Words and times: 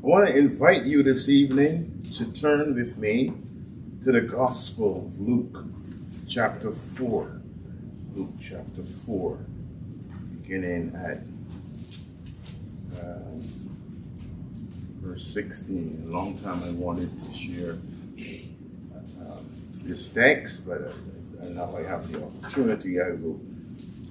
I 0.00 0.06
want 0.06 0.28
to 0.28 0.36
invite 0.36 0.84
you 0.84 1.02
this 1.02 1.28
evening 1.28 2.04
to 2.14 2.32
turn 2.32 2.76
with 2.76 2.98
me 2.98 3.32
to 4.04 4.12
the 4.12 4.20
Gospel 4.20 5.04
of 5.04 5.18
Luke, 5.18 5.64
chapter 6.24 6.70
4. 6.70 7.40
Luke, 8.14 8.30
chapter 8.40 8.84
4, 8.84 9.38
beginning 10.40 10.94
at 10.94 11.18
um, 13.02 13.40
verse 15.02 15.26
16. 15.26 16.04
A 16.06 16.10
long 16.12 16.38
time 16.38 16.62
I 16.62 16.70
wanted 16.70 17.18
to 17.18 17.32
share 17.32 17.72
um, 17.72 19.50
this 19.82 20.10
text, 20.10 20.64
but 20.64 20.92
uh, 21.42 21.46
now 21.48 21.76
I 21.76 21.82
have 21.82 22.10
the 22.12 22.22
opportunity. 22.22 23.00
I 23.00 23.10
will 23.10 23.40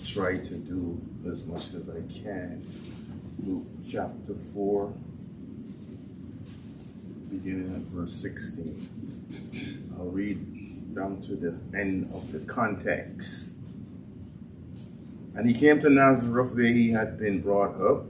try 0.06 0.38
to 0.38 0.56
do 0.58 1.02
as 1.32 1.46
much 1.46 1.74
as 1.76 1.90
I 1.90 2.02
can. 2.14 2.68
Luke 3.42 3.68
chapter 3.90 4.36
4, 4.36 4.94
beginning 7.30 7.76
at 7.76 7.82
verse 7.84 8.16
16. 8.16 9.96
I'll 9.98 10.06
read 10.06 10.96
down 10.96 11.22
to 11.22 11.36
the 11.36 11.56
end 11.78 12.12
of 12.14 12.32
the 12.32 12.40
context. 12.40 13.54
And 15.36 15.48
he 15.48 15.54
came 15.54 15.80
to 15.82 15.90
Nazareth 15.90 16.56
where 16.56 16.66
he 16.66 16.92
had 16.92 17.20
been 17.20 17.42
brought 17.42 17.80
up. 17.80 18.06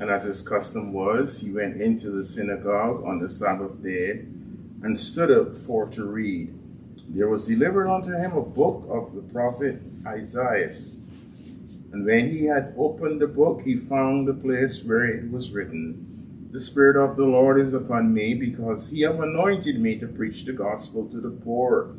And 0.00 0.10
as 0.10 0.24
his 0.24 0.42
custom 0.42 0.92
was, 0.92 1.40
he 1.40 1.50
went 1.50 1.80
into 1.80 2.10
the 2.10 2.24
synagogue 2.24 3.02
on 3.04 3.18
the 3.18 3.30
Sabbath 3.30 3.82
day 3.82 4.26
and 4.82 4.96
stood 4.96 5.30
up 5.30 5.56
for 5.56 5.86
to 5.88 6.04
read. 6.04 6.54
There 7.08 7.28
was 7.28 7.46
delivered 7.46 7.88
unto 7.88 8.12
him 8.12 8.32
a 8.32 8.42
book 8.42 8.86
of 8.90 9.14
the 9.14 9.22
prophet 9.22 9.80
Isaiah. 10.06 10.70
And 11.92 12.04
when 12.04 12.30
he 12.30 12.44
had 12.44 12.74
opened 12.76 13.20
the 13.22 13.28
book, 13.28 13.62
he 13.64 13.76
found 13.76 14.28
the 14.28 14.34
place 14.34 14.84
where 14.84 15.06
it 15.06 15.30
was 15.30 15.52
written, 15.52 16.07
The 16.50 16.60
Spirit 16.60 16.96
of 16.96 17.16
the 17.16 17.26
Lord 17.26 17.60
is 17.60 17.74
upon 17.74 18.14
me, 18.14 18.34
because 18.34 18.90
he 18.90 19.02
hath 19.02 19.20
anointed 19.20 19.80
me 19.80 19.98
to 19.98 20.06
preach 20.06 20.44
the 20.44 20.52
gospel 20.52 21.06
to 21.08 21.20
the 21.20 21.30
poor. 21.30 21.94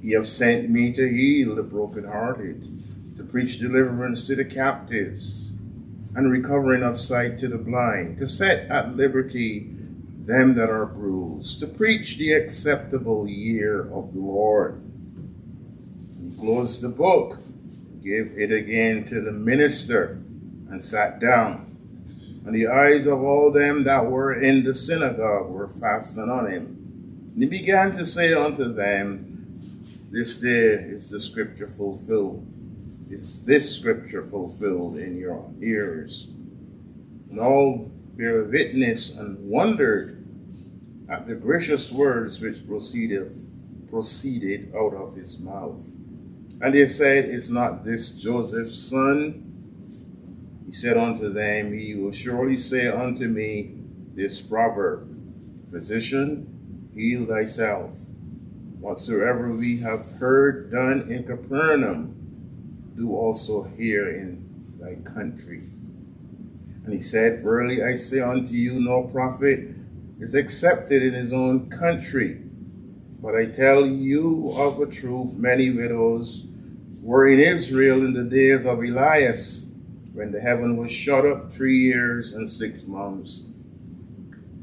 He 0.00 0.12
hath 0.12 0.26
sent 0.26 0.70
me 0.70 0.92
to 0.92 1.08
heal 1.08 1.54
the 1.54 1.62
brokenhearted, 1.62 3.16
to 3.16 3.24
preach 3.24 3.58
deliverance 3.58 4.26
to 4.26 4.34
the 4.34 4.44
captives, 4.44 5.56
and 6.14 6.30
recovering 6.30 6.82
of 6.82 6.96
sight 6.96 7.38
to 7.38 7.48
the 7.48 7.58
blind, 7.58 8.18
to 8.18 8.26
set 8.26 8.68
at 8.70 8.96
liberty 8.96 9.70
them 10.18 10.54
that 10.54 10.70
are 10.70 10.86
bruised, 10.86 11.60
to 11.60 11.66
preach 11.66 12.18
the 12.18 12.32
acceptable 12.32 13.28
year 13.28 13.82
of 13.92 14.12
the 14.12 14.20
Lord. 14.20 14.82
He 16.20 16.36
closed 16.36 16.82
the 16.82 16.88
book 16.88 17.38
gave 18.02 18.36
it 18.36 18.50
again 18.50 19.04
to 19.04 19.20
the 19.20 19.32
minister, 19.32 20.20
and 20.68 20.82
sat 20.82 21.20
down. 21.20 21.71
And 22.44 22.54
the 22.54 22.66
eyes 22.66 23.06
of 23.06 23.22
all 23.22 23.52
them 23.52 23.84
that 23.84 24.06
were 24.06 24.40
in 24.40 24.64
the 24.64 24.74
synagogue 24.74 25.48
were 25.48 25.68
fastened 25.68 26.30
on 26.30 26.50
him. 26.50 26.82
And 27.34 27.42
he 27.42 27.48
began 27.48 27.92
to 27.92 28.04
say 28.04 28.34
unto 28.34 28.72
them, 28.72 29.82
This 30.10 30.38
day 30.38 30.74
is 30.74 31.08
the 31.08 31.20
scripture 31.20 31.68
fulfilled. 31.68 32.46
Is 33.08 33.44
this 33.44 33.76
scripture 33.76 34.24
fulfilled 34.24 34.96
in 34.96 35.16
your 35.16 35.48
ears? 35.60 36.30
And 37.30 37.38
all 37.38 37.90
bare 38.16 38.44
witness 38.44 39.16
and 39.16 39.38
wondered 39.48 40.26
at 41.08 41.26
the 41.26 41.34
gracious 41.34 41.92
words 41.92 42.40
which 42.40 42.66
proceeded, 42.66 43.30
proceeded 43.90 44.72
out 44.74 44.94
of 44.94 45.14
his 45.14 45.38
mouth. 45.38 45.94
And 46.60 46.74
they 46.74 46.86
said, 46.86 47.26
Is 47.26 47.50
not 47.50 47.84
this 47.84 48.10
Joseph's 48.20 48.80
son? 48.80 49.51
He 50.72 50.76
said 50.76 50.96
unto 50.96 51.28
them, 51.28 51.74
He 51.74 51.94
will 51.94 52.12
surely 52.12 52.56
say 52.56 52.88
unto 52.88 53.28
me 53.28 53.74
this 54.14 54.40
proverb, 54.40 55.06
Physician, 55.70 56.88
heal 56.94 57.26
thyself. 57.26 58.06
Whatsoever 58.80 59.52
we 59.52 59.80
have 59.80 60.12
heard 60.12 60.72
done 60.72 61.12
in 61.12 61.24
Capernaum, 61.24 62.14
do 62.96 63.14
also 63.14 63.64
here 63.76 64.08
in 64.08 64.48
thy 64.80 64.94
country. 64.94 65.64
And 66.86 66.94
he 66.94 67.02
said, 67.02 67.42
Verily 67.44 67.82
I 67.82 67.92
say 67.92 68.20
unto 68.20 68.54
you, 68.54 68.80
no 68.80 69.02
prophet 69.02 69.68
is 70.20 70.34
accepted 70.34 71.02
in 71.02 71.12
his 71.12 71.34
own 71.34 71.68
country. 71.68 72.40
But 73.20 73.36
I 73.36 73.44
tell 73.44 73.86
you 73.86 74.54
of 74.56 74.80
a 74.80 74.86
truth, 74.86 75.34
many 75.34 75.70
widows 75.70 76.46
were 77.02 77.28
in 77.28 77.40
Israel 77.40 78.06
in 78.06 78.14
the 78.14 78.24
days 78.24 78.64
of 78.64 78.78
Elias, 78.78 79.71
when 80.12 80.32
the 80.32 80.40
heaven 80.40 80.76
was 80.76 80.90
shut 80.90 81.24
up 81.24 81.52
three 81.52 81.78
years 81.78 82.32
and 82.32 82.48
six 82.48 82.86
months, 82.86 83.44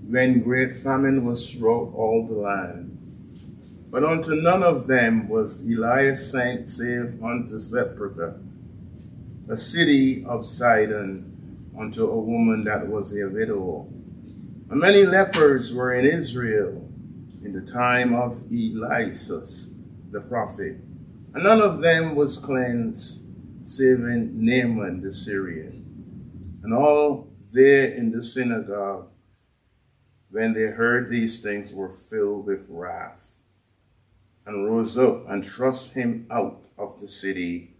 when 0.07 0.41
great 0.41 0.75
famine 0.75 1.25
was 1.25 1.51
throughout 1.51 1.93
all 1.95 2.25
the 2.27 2.33
land. 2.33 2.95
But 3.91 4.03
unto 4.03 4.35
none 4.35 4.63
of 4.63 4.87
them 4.87 5.27
was 5.27 5.65
Elias 5.65 6.31
sent 6.31 6.69
save 6.69 7.23
unto 7.23 7.57
Zarephath, 7.59 8.35
a 9.49 9.57
city 9.57 10.23
of 10.25 10.45
Sidon, 10.45 11.25
unto 11.77 12.05
a 12.05 12.19
woman 12.19 12.63
that 12.65 12.87
was 12.87 13.17
a 13.17 13.27
widow. 13.27 13.87
And 14.69 14.79
many 14.79 15.05
lepers 15.05 15.73
were 15.73 15.93
in 15.93 16.05
Israel 16.05 16.87
in 17.43 17.53
the 17.53 17.61
time 17.61 18.13
of 18.13 18.43
Elias 18.51 19.75
the 20.11 20.21
prophet 20.21 20.77
and 21.33 21.43
none 21.43 21.61
of 21.61 21.81
them 21.81 22.15
was 22.15 22.39
cleansed, 22.39 23.28
saving 23.69 24.31
Naaman 24.33 25.01
the 25.01 25.11
Syrian. 25.11 25.85
And 26.63 26.73
all 26.73 27.31
there 27.53 27.85
in 27.85 28.11
the 28.11 28.23
synagogue, 28.23 29.07
when 30.31 30.53
they 30.53 30.67
heard 30.67 31.09
these 31.09 31.41
things, 31.41 31.73
were 31.73 31.91
filled 31.91 32.45
with 32.45 32.67
wrath, 32.69 33.41
and 34.45 34.65
rose 34.65 34.97
up 34.97 35.27
and 35.29 35.45
thrust 35.45 35.93
him 35.93 36.27
out 36.31 36.61
of 36.77 36.99
the 36.99 37.07
city, 37.07 37.75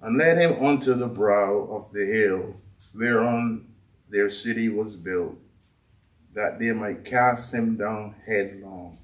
and 0.00 0.16
led 0.16 0.38
him 0.38 0.64
unto 0.64 0.94
the 0.94 1.08
brow 1.08 1.68
of 1.70 1.92
the 1.92 2.06
hill 2.06 2.56
whereon 2.94 3.66
their 4.08 4.30
city 4.30 4.68
was 4.68 4.96
built, 4.96 5.38
that 6.34 6.58
they 6.58 6.72
might 6.72 7.04
cast 7.04 7.54
him 7.54 7.76
down 7.76 8.14
headlong. 8.26 8.98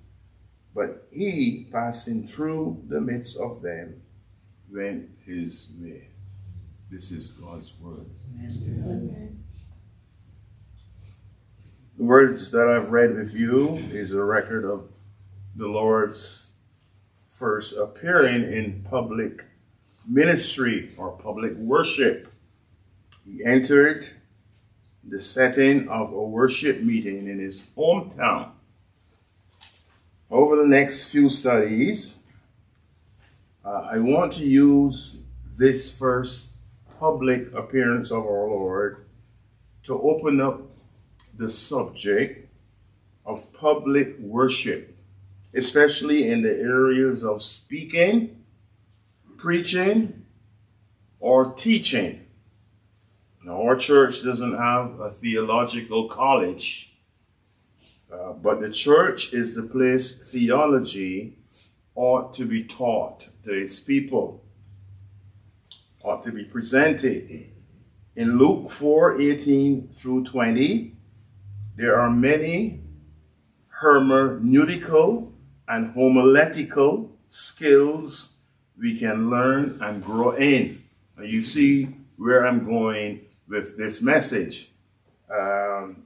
But 0.75 1.07
he, 1.11 1.69
passing 1.71 2.27
through 2.27 2.85
the 2.89 3.01
midst 3.01 3.39
of 3.39 3.63
them, 3.63 4.03
went 4.73 5.09
his 5.25 5.69
way. 5.81 6.09
This 6.91 7.11
is 7.11 7.33
God's 7.33 7.75
word. 7.81 8.07
Amen. 8.39 9.45
The 11.99 12.05
words 12.05 12.51
that 12.51 12.69
I've 12.69 12.91
read 12.91 13.15
with 13.15 13.35
you 13.35 13.77
is 13.91 14.13
a 14.13 14.23
record 14.23 14.65
of 14.65 14.91
the 15.55 15.67
Lord's 15.67 16.53
first 17.27 17.77
appearing 17.77 18.45
in 18.53 18.85
public 18.89 19.45
ministry 20.07 20.91
or 20.97 21.13
public 21.13 21.55
worship. 21.57 22.29
He 23.25 23.45
entered 23.45 24.11
the 25.03 25.21
setting 25.21 25.89
of 25.89 26.13
a 26.13 26.23
worship 26.23 26.81
meeting 26.83 27.29
in 27.29 27.39
his 27.39 27.63
hometown 27.77 28.51
over 30.31 30.57
the 30.57 30.67
next 30.67 31.11
few 31.11 31.31
studies, 31.31 32.19
uh, 33.67 33.89
I 33.91 33.99
want 33.99 34.33
to 34.35 34.47
use 34.47 35.23
this 35.59 35.97
first 35.97 36.53
public 37.01 37.53
appearance 37.53 38.11
of 38.11 38.25
our 38.25 38.49
Lord 38.49 39.07
to 39.83 40.01
open 40.01 40.41
up 40.41 40.63
the 41.37 41.49
subject 41.49 42.49
of 43.25 43.53
public 43.53 44.19
worship, 44.21 44.97
especially 45.53 46.29
in 46.29 46.43
the 46.43 46.57
areas 46.57 47.25
of 47.25 47.43
speaking, 47.43 48.45
preaching, 49.37 50.25
or 51.19 51.53
teaching. 51.53 52.25
Now, 53.45 53.63
our 53.63 53.77
church 53.77 54.23
doesn't 54.23 54.57
have 54.57 55.01
a 55.01 55.11
theological 55.11 56.09
college 56.09 56.97
uh, 58.13 58.33
but 58.33 58.61
the 58.61 58.71
church 58.71 59.33
is 59.33 59.55
the 59.55 59.65
place 59.65 60.31
theology 60.31 61.37
ought 61.97 62.35
to 62.35 62.45
be 62.45 62.63
taught 62.63 63.29
to 63.43 63.53
its 63.53 63.81
people, 63.81 64.45
ought 66.05 66.23
to 66.23 66.31
be 66.31 66.45
presented. 66.45 67.51
In 68.15 68.39
Luke 68.39 68.71
4 68.71 69.21
18 69.21 69.89
through 69.95 70.25
20, 70.25 70.93
there 71.77 71.99
are 71.99 72.11
many 72.11 72.81
hermeneutical 73.83 75.33
and 75.69 75.93
homiletical 75.93 77.11
skills 77.29 78.37
we 78.79 78.99
can 78.99 79.31
learn 79.31 79.79
and 79.81 80.03
grow 80.03 80.31
in. 80.33 80.83
Now 81.17 81.25
you 81.25 81.43
see 81.43 81.89
where 82.17 82.47
I'm 82.47 82.65
going 82.65 83.23
with 83.49 83.77
this 83.77 84.01
message. 84.03 84.71
Um, 85.31 86.05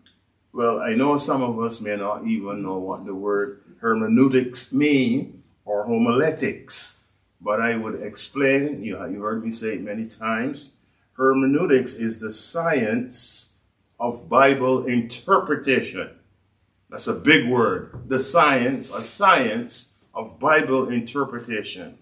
well, 0.52 0.80
I 0.80 0.94
know 0.94 1.16
some 1.16 1.42
of 1.42 1.60
us 1.60 1.80
may 1.80 1.96
not 1.96 2.26
even 2.26 2.62
know 2.62 2.78
what 2.78 3.04
the 3.04 3.14
word 3.14 3.62
hermeneutics 3.80 4.72
mean 4.72 5.39
or 5.70 5.84
homiletics, 5.84 7.04
but 7.40 7.60
I 7.60 7.76
would 7.76 8.02
explain, 8.02 8.82
you, 8.82 8.98
you 9.06 9.22
heard 9.22 9.44
me 9.44 9.52
say 9.52 9.74
it 9.74 9.82
many 9.82 10.08
times, 10.08 10.70
hermeneutics 11.12 11.94
is 11.94 12.20
the 12.20 12.32
science 12.32 13.58
of 14.00 14.28
Bible 14.28 14.84
interpretation. 14.86 16.10
That's 16.88 17.06
a 17.06 17.14
big 17.14 17.48
word. 17.48 18.08
The 18.08 18.18
science, 18.18 18.92
a 18.92 19.00
science 19.00 19.94
of 20.12 20.40
Bible 20.40 20.88
interpretation. 20.88 21.98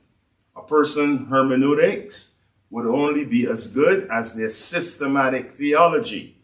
A 0.56 0.62
person 0.62 1.26
hermeneutics 1.26 2.38
would 2.70 2.86
only 2.86 3.26
be 3.26 3.46
as 3.46 3.66
good 3.66 4.08
as 4.10 4.32
their 4.32 4.48
systematic 4.48 5.52
theology. 5.52 6.38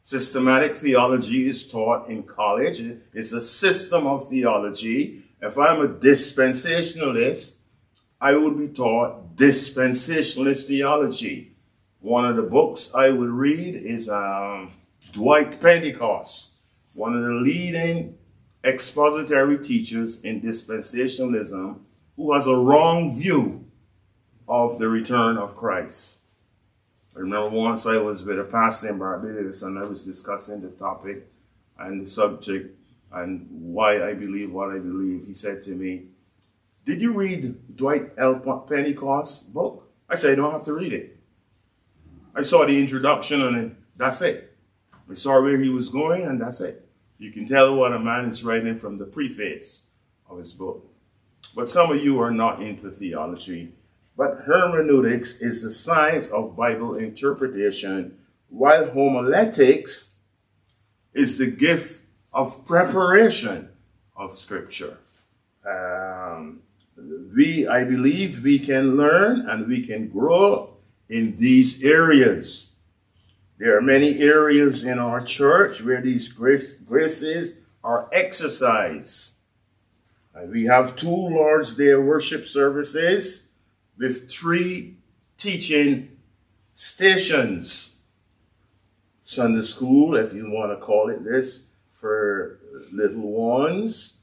Systematic 0.00 0.76
theology 0.76 1.48
is 1.48 1.66
taught 1.66 2.08
in 2.08 2.22
college. 2.22 2.80
It's 3.12 3.32
a 3.32 3.40
system 3.40 4.06
of 4.06 4.28
theology. 4.28 5.24
If 5.40 5.56
I'm 5.56 5.80
a 5.80 5.88
dispensationalist, 5.88 7.58
I 8.20 8.34
would 8.36 8.58
be 8.58 8.68
taught 8.68 9.36
dispensationalist 9.36 10.66
theology. 10.66 11.56
One 12.00 12.24
of 12.24 12.36
the 12.36 12.42
books 12.42 12.92
I 12.94 13.10
would 13.10 13.30
read 13.30 13.76
is 13.76 14.08
um, 14.08 14.72
Dwight 15.12 15.60
Pentecost, 15.60 16.54
one 16.94 17.16
of 17.16 17.22
the 17.22 17.30
leading 17.30 18.18
expository 18.64 19.58
teachers 19.58 20.20
in 20.20 20.40
dispensationalism, 20.40 21.78
who 22.16 22.34
has 22.34 22.48
a 22.48 22.56
wrong 22.56 23.16
view 23.16 23.64
of 24.48 24.78
the 24.78 24.88
return 24.88 25.36
of 25.36 25.54
Christ. 25.54 26.20
I 27.14 27.20
remember 27.20 27.50
once 27.50 27.86
I 27.86 27.98
was 27.98 28.24
with 28.24 28.40
a 28.40 28.44
pastor 28.44 28.88
in 28.88 28.98
Barbados 28.98 29.62
and 29.62 29.78
I 29.78 29.86
was 29.86 30.04
discussing 30.04 30.62
the 30.62 30.70
topic 30.70 31.28
and 31.78 32.02
the 32.02 32.06
subject 32.06 32.77
and 33.12 33.46
why 33.50 34.02
I 34.02 34.14
believe 34.14 34.52
what 34.52 34.70
I 34.70 34.78
believe. 34.78 35.26
He 35.26 35.34
said 35.34 35.62
to 35.62 35.70
me, 35.72 36.06
Did 36.84 37.00
you 37.00 37.12
read 37.12 37.76
Dwight 37.76 38.12
L. 38.18 38.38
Pentecost's 38.68 39.42
book? 39.44 39.90
I 40.08 40.14
said, 40.14 40.32
I 40.32 40.34
don't 40.36 40.52
have 40.52 40.64
to 40.64 40.72
read 40.72 40.92
it. 40.92 41.18
I 42.34 42.42
saw 42.42 42.64
the 42.64 42.78
introduction 42.78 43.42
and 43.42 43.76
that's 43.96 44.22
it. 44.22 44.56
I 45.10 45.14
saw 45.14 45.40
where 45.40 45.58
he 45.58 45.68
was 45.68 45.88
going 45.88 46.22
and 46.22 46.40
that's 46.40 46.60
it. 46.60 46.88
You 47.18 47.32
can 47.32 47.46
tell 47.46 47.74
what 47.74 47.92
a 47.92 47.98
man 47.98 48.26
is 48.26 48.44
writing 48.44 48.78
from 48.78 48.98
the 48.98 49.04
preface 49.04 49.86
of 50.30 50.38
his 50.38 50.52
book. 50.52 50.86
But 51.56 51.68
some 51.68 51.90
of 51.90 52.02
you 52.02 52.20
are 52.20 52.30
not 52.30 52.62
into 52.62 52.90
theology. 52.90 53.72
But 54.16 54.42
hermeneutics 54.46 55.40
is 55.40 55.62
the 55.62 55.70
science 55.70 56.30
of 56.30 56.56
Bible 56.56 56.96
interpretation, 56.96 58.18
while 58.48 58.90
homiletics 58.90 60.16
is 61.14 61.38
the 61.38 61.46
gift 61.46 62.04
of 62.32 62.66
preparation 62.66 63.70
of 64.16 64.38
Scripture. 64.38 64.98
Um, 65.68 66.60
we, 67.34 67.66
I 67.66 67.84
believe, 67.84 68.42
we 68.42 68.58
can 68.58 68.96
learn 68.96 69.48
and 69.48 69.68
we 69.68 69.86
can 69.86 70.08
grow 70.08 70.76
in 71.08 71.36
these 71.36 71.82
areas. 71.82 72.72
There 73.58 73.76
are 73.76 73.82
many 73.82 74.20
areas 74.20 74.84
in 74.84 74.98
our 74.98 75.20
church 75.20 75.82
where 75.82 76.00
these 76.00 76.28
graces 76.28 77.60
are 77.82 78.08
exercised. 78.12 79.36
And 80.34 80.50
we 80.52 80.66
have 80.66 80.96
two 80.96 81.10
Lord's 81.10 81.76
Day 81.76 81.94
worship 81.94 82.46
services 82.46 83.48
with 83.96 84.30
three 84.30 84.96
teaching 85.36 86.16
stations. 86.72 87.96
Sunday 89.22 89.62
school, 89.62 90.16
if 90.16 90.32
you 90.32 90.50
want 90.50 90.70
to 90.70 90.84
call 90.84 91.10
it 91.10 91.24
this, 91.24 91.67
for 92.00 92.60
little 92.92 93.32
ones, 93.32 94.18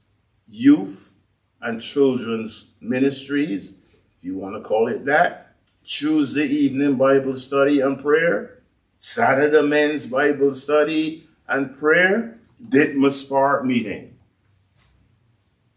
youth, 0.48 1.14
and 1.60 1.80
children's 1.80 2.70
ministries, 2.80 3.74
if 4.16 4.24
you 4.24 4.36
want 4.36 4.56
to 4.56 4.66
call 4.66 4.88
it 4.88 5.04
that. 5.04 5.54
Tuesday 5.84 6.46
evening 6.46 6.96
Bible 6.96 7.34
study 7.34 7.80
and 7.80 8.00
prayer 8.00 8.56
Saturday 8.98 9.62
men's 9.62 10.06
Bible 10.06 10.52
study 10.52 11.28
and 11.46 11.76
prayer, 11.76 12.38
Ditmas 12.68 13.28
Park 13.28 13.64
meeting. 13.64 14.16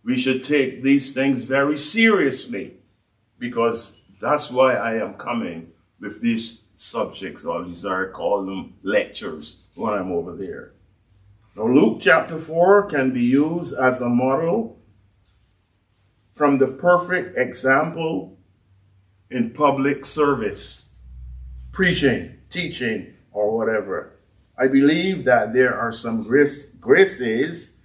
We 0.04 0.18
should 0.18 0.44
take 0.44 0.82
these 0.82 1.14
things 1.14 1.44
very 1.44 1.78
seriously 1.78 2.78
because 3.38 4.02
that's 4.22 4.50
why 4.50 4.74
I 4.76 4.96
am 4.96 5.16
coming 5.16 5.74
with 6.00 6.22
these 6.22 6.64
subjects, 6.76 7.46
or 7.46 7.64
these 7.66 7.86
are 7.86 8.10
call 8.10 8.46
them 8.46 8.74
lectures 8.84 9.62
when 9.76 9.94
I'm 9.94 10.12
over 10.12 10.36
there. 10.36 10.72
Now, 11.60 11.68
Luke 11.68 11.98
chapter 12.00 12.38
4 12.38 12.86
can 12.86 13.12
be 13.12 13.22
used 13.22 13.76
as 13.76 14.00
a 14.00 14.08
model 14.08 14.80
from 16.32 16.58
the 16.58 16.68
perfect 16.68 17.38
example 17.38 18.38
in 19.30 19.50
public 19.50 20.06
service, 20.06 20.92
preaching 21.74 22.38
teaching, 22.50 23.14
or 23.34 23.58
whatever. 23.58 24.14
I 24.58 24.68
believe 24.68 25.26
that 25.26 25.52
there 25.52 25.78
are 25.78 25.92
some 25.92 26.24
graces 26.24 27.76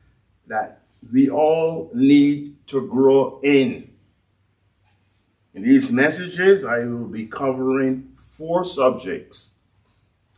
that 0.46 0.82
we 1.12 1.28
all 1.28 1.90
need 1.92 2.68
to 2.68 2.86
grow 2.86 3.40
in. 3.42 3.90
In 5.52 5.64
these 5.64 5.90
messages, 5.90 6.64
I 6.64 6.84
will 6.84 7.08
be 7.08 7.26
covering 7.26 8.12
four 8.14 8.62
subjects. 8.64 9.53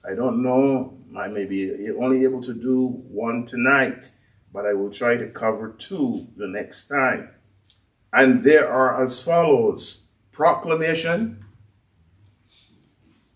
I 0.09 0.15
don't 0.15 0.43
know, 0.43 0.99
I 1.17 1.29
may 1.29 1.47
be 1.47 1.91
only 1.91 2.23
able 2.23 2.43
to 2.43 2.55
do 2.55 2.87
one 3.09 3.45
tonight, 3.45 4.13
but 4.53 4.65
I 4.65 4.73
will 4.73 4.91
try 4.91 5.17
to 5.17 5.27
cover 5.29 5.75
two 5.77 6.29
the 6.37 6.47
next 6.47 6.89
time. 6.89 7.31
And 8.13 8.43
there 8.45 8.69
are 8.69 9.03
as 9.03 9.23
follows 9.23 10.05
proclamation, 10.31 11.45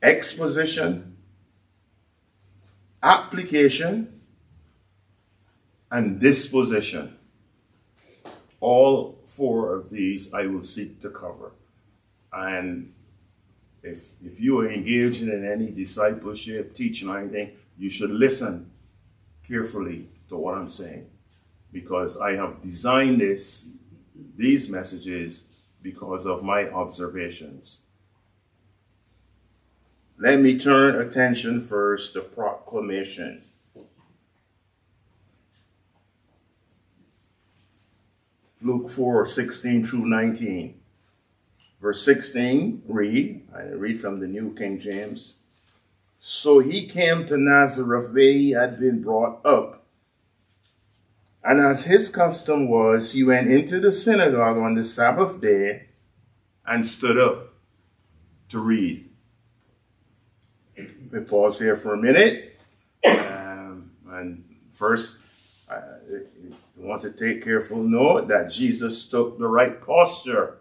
exposition, 0.03 1.17
application, 3.03 4.21
and 5.91 6.21
disposition. 6.21 7.17
All 8.61 9.19
four 9.25 9.75
of 9.75 9.91
these 9.91 10.33
I 10.33 10.47
will 10.47 10.63
seek 10.63 11.01
to 11.01 11.11
cover. 11.11 11.53
And 12.33 12.93
if, 13.83 14.09
if 14.23 14.41
you 14.41 14.61
are 14.61 14.71
engaging 14.71 15.29
in 15.29 15.45
any 15.45 15.71
discipleship, 15.71 16.75
teaching, 16.75 17.09
or 17.09 17.19
anything, 17.19 17.53
you 17.79 17.89
should 17.89 18.11
listen 18.11 18.71
carefully 19.47 20.09
to 20.29 20.37
what 20.37 20.55
I'm 20.55 20.69
saying 20.69 21.07
because 21.73 22.19
I 22.19 22.33
have 22.33 22.63
designed 22.63 23.21
this, 23.21 23.69
these 24.37 24.69
messages 24.69 25.47
because 25.83 26.27
of 26.27 26.43
my 26.43 26.71
observations. 26.71 27.79
Let 30.19 30.41
me 30.41 30.59
turn 30.59 31.01
attention 31.01 31.61
first 31.63 32.13
to 32.13 32.21
proclamation. 32.21 33.43
Luke 38.61 38.91
4 38.91 39.25
16 39.25 39.87
through 39.87 40.07
19. 40.07 40.80
Verse 41.81 42.03
16, 42.05 42.83
read. 42.87 43.43
I 43.57 43.63
read 43.71 43.99
from 43.99 44.21
the 44.21 44.27
New 44.27 44.55
King 44.55 44.79
James. 44.79 45.37
So 46.19 46.59
he 46.59 46.87
came 46.87 47.25
to 47.27 47.39
Nazareth 47.39 48.13
where 48.13 48.33
he 48.33 48.51
had 48.51 48.79
been 48.79 49.03
brought 49.03 49.45
up. 49.47 49.87
And 51.43 51.59
as 51.59 51.87
his 51.87 52.11
custom 52.11 52.69
was, 52.69 53.13
he 53.13 53.25
went 53.25 53.51
into 53.51 53.81
the 53.81 53.93
synagogue 53.93 54.59
on 54.59 54.75
the 54.75 54.85
Sabbath 54.85 55.41
day 55.41 55.87
and 56.67 56.85
stood 56.85 57.17
up 57.17 57.55
to 58.51 58.59
read. 58.59 59.09
We 61.11 61.21
pause 61.21 61.61
here 61.61 61.77
for 61.77 61.95
a 61.95 61.97
minute. 61.97 62.59
Um, 63.07 63.93
and 64.11 64.45
first, 64.71 65.17
I 65.71 65.81
want 66.77 67.01
to 67.03 67.11
take 67.11 67.43
careful 67.43 67.83
note 67.83 68.29
that 68.29 68.51
Jesus 68.51 69.09
took 69.09 69.39
the 69.39 69.49
right 69.49 69.81
posture 69.81 70.60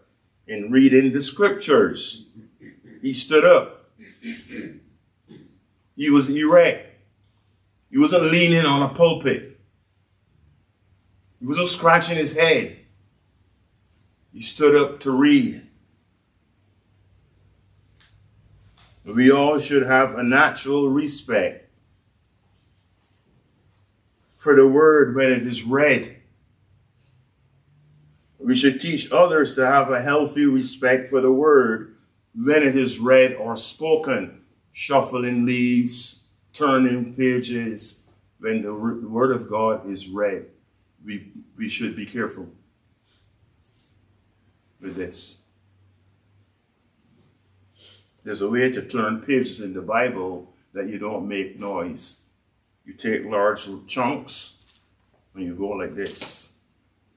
in 0.49 0.71
reading 0.71 1.13
the 1.13 1.21
scriptures. 1.21 2.27
He 3.03 3.13
stood 3.13 3.45
up. 3.45 3.91
He 5.95 6.09
was 6.09 6.29
erect. 6.29 6.87
He 7.91 7.99
wasn't 7.99 8.31
leaning 8.31 8.65
on 8.65 8.81
a 8.81 8.89
pulpit. 8.89 9.59
He 11.39 11.45
wasn't 11.45 11.67
scratching 11.67 12.17
his 12.17 12.35
head. 12.35 12.77
He 14.33 14.41
stood 14.41 14.75
up 14.75 14.99
to 15.01 15.11
read. 15.11 15.61
We 19.05 19.31
all 19.31 19.59
should 19.59 19.83
have 19.83 20.15
a 20.15 20.23
natural 20.23 20.89
respect 20.89 21.69
for 24.37 24.55
the 24.55 24.67
word 24.67 25.15
when 25.15 25.31
it 25.31 25.43
is 25.43 25.63
read. 25.63 26.18
We 28.49 28.55
should 28.55 28.81
teach 28.81 29.11
others 29.11 29.53
to 29.57 29.67
have 29.67 29.91
a 29.91 30.01
healthy 30.01 30.43
respect 30.45 31.07
for 31.07 31.21
the 31.21 31.31
word 31.31 31.97
when 32.33 32.63
it 32.63 32.75
is 32.75 32.97
read 32.97 33.35
or 33.35 33.55
spoken, 33.55 34.41
shuffling 34.71 35.45
leaves, 35.45 36.23
turning 36.51 37.13
pages. 37.13 38.01
When 38.39 38.63
the 38.63 38.73
word 38.73 39.29
of 39.29 39.47
God 39.47 39.87
is 39.87 40.09
read, 40.09 40.47
we, 41.05 41.31
we 41.55 41.69
should 41.69 41.95
be 41.95 42.07
careful 42.07 42.47
with 44.81 44.95
this. 44.95 45.41
There's 48.23 48.41
a 48.41 48.49
way 48.49 48.71
to 48.71 48.81
turn 48.81 49.21
pages 49.21 49.61
in 49.61 49.75
the 49.75 49.83
Bible 49.83 50.51
that 50.73 50.87
you 50.87 50.97
don't 50.97 51.27
make 51.27 51.59
noise. 51.59 52.23
You 52.83 52.93
take 52.93 53.25
large 53.25 53.67
chunks 53.85 54.57
and 55.35 55.43
you 55.43 55.53
go 55.53 55.69
like 55.69 55.93
this. 55.93 56.53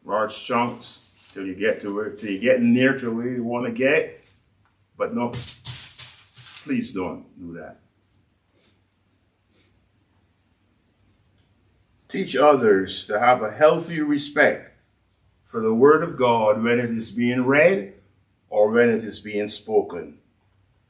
Large 0.05 0.45
chunks 0.45 1.09
till 1.33 1.47
you 1.47 1.55
get 1.55 1.81
to 1.81 1.95
where 1.95 2.11
till 2.11 2.31
you 2.31 2.39
get 2.39 2.63
near 2.63 2.99
to 2.99 3.11
where 3.11 3.29
you 3.29 3.43
want 3.43 3.67
to 3.67 3.73
get. 3.73 4.25
But 4.97 5.15
no, 5.15 5.33
please 6.65 6.93
don't 6.93 7.25
do 7.39 7.55
that. 7.55 7.79
Teach 12.09 12.37
others 12.37 13.07
to 13.07 13.19
have 13.19 13.43
a 13.43 13.51
healthy 13.51 14.01
respect 14.01 14.75
for 15.45 15.61
the 15.61 15.75
Word 15.75 16.03
of 16.03 16.19
God 16.19 16.63
when 16.63 16.79
it 16.79 16.91
is 16.91 17.11
being 17.11 17.47
read 17.47 17.95
or 18.51 18.71
when 18.71 18.91
it 18.91 19.03
is 19.03 19.19
being 19.19 19.49
spoken. 19.49 20.19